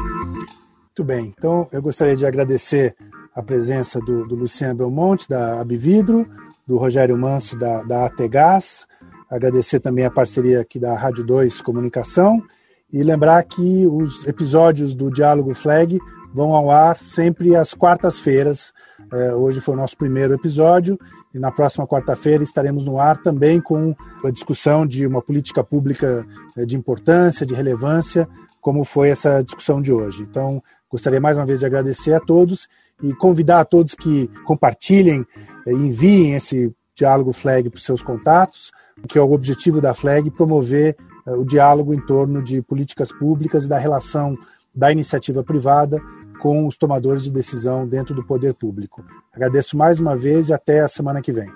Muito 0.00 1.04
bem, 1.04 1.34
então 1.36 1.68
eu 1.70 1.82
gostaria 1.82 2.16
de 2.16 2.24
agradecer 2.24 2.96
a 3.34 3.42
presença 3.42 4.00
do, 4.00 4.26
do 4.26 4.34
Luciano 4.34 4.74
Belmonte, 4.74 5.28
da 5.28 5.60
Abividro, 5.60 6.26
do 6.66 6.76
Rogério 6.76 7.16
Manso, 7.16 7.56
da, 7.58 7.82
da 7.82 8.04
Agradecer 9.30 9.78
também 9.80 10.06
a 10.06 10.10
parceria 10.10 10.60
aqui 10.60 10.78
da 10.78 10.96
Rádio 10.96 11.22
2 11.22 11.60
Comunicação 11.60 12.42
e 12.90 13.02
lembrar 13.02 13.42
que 13.42 13.86
os 13.86 14.26
episódios 14.26 14.94
do 14.94 15.10
Diálogo 15.10 15.52
Flag 15.54 15.98
vão 16.32 16.54
ao 16.54 16.70
ar 16.70 16.96
sempre 16.96 17.54
às 17.54 17.74
quartas-feiras. 17.74 18.72
É, 19.12 19.34
hoje 19.34 19.60
foi 19.60 19.74
o 19.74 19.76
nosso 19.76 19.98
primeiro 19.98 20.32
episódio 20.32 20.98
e 21.34 21.38
na 21.38 21.52
próxima 21.52 21.86
quarta-feira 21.86 22.42
estaremos 22.42 22.86
no 22.86 22.98
ar 22.98 23.18
também 23.18 23.60
com 23.60 23.94
a 24.24 24.30
discussão 24.30 24.86
de 24.86 25.06
uma 25.06 25.20
política 25.20 25.62
pública 25.62 26.24
é, 26.56 26.64
de 26.64 26.74
importância, 26.74 27.44
de 27.44 27.54
relevância, 27.54 28.26
como 28.62 28.82
foi 28.82 29.10
essa 29.10 29.42
discussão 29.42 29.82
de 29.82 29.92
hoje. 29.92 30.22
Então, 30.22 30.62
gostaria 30.90 31.20
mais 31.20 31.36
uma 31.36 31.44
vez 31.44 31.60
de 31.60 31.66
agradecer 31.66 32.14
a 32.14 32.20
todos 32.20 32.66
e 33.02 33.12
convidar 33.12 33.60
a 33.60 33.64
todos 33.66 33.94
que 33.94 34.30
compartilhem 34.46 35.18
e 35.66 35.72
enviem 35.72 36.34
esse 36.34 36.74
Diálogo 36.94 37.34
Flag 37.34 37.68
para 37.68 37.76
os 37.76 37.84
seus 37.84 38.02
contatos 38.02 38.72
que 39.06 39.18
é 39.18 39.22
o 39.22 39.32
objetivo 39.32 39.80
da 39.80 39.94
FLEG, 39.94 40.30
promover 40.30 40.96
uh, 41.26 41.40
o 41.40 41.44
diálogo 41.44 41.94
em 41.94 42.00
torno 42.00 42.42
de 42.42 42.62
políticas 42.62 43.12
públicas 43.12 43.64
e 43.64 43.68
da 43.68 43.78
relação 43.78 44.34
da 44.74 44.90
iniciativa 44.92 45.42
privada 45.42 46.00
com 46.40 46.66
os 46.66 46.76
tomadores 46.76 47.24
de 47.24 47.30
decisão 47.30 47.86
dentro 47.86 48.14
do 48.14 48.24
poder 48.24 48.54
público. 48.54 49.04
Agradeço 49.32 49.76
mais 49.76 49.98
uma 49.98 50.16
vez 50.16 50.48
e 50.48 50.52
até 50.52 50.80
a 50.80 50.88
semana 50.88 51.20
que 51.20 51.32
vem. 51.32 51.50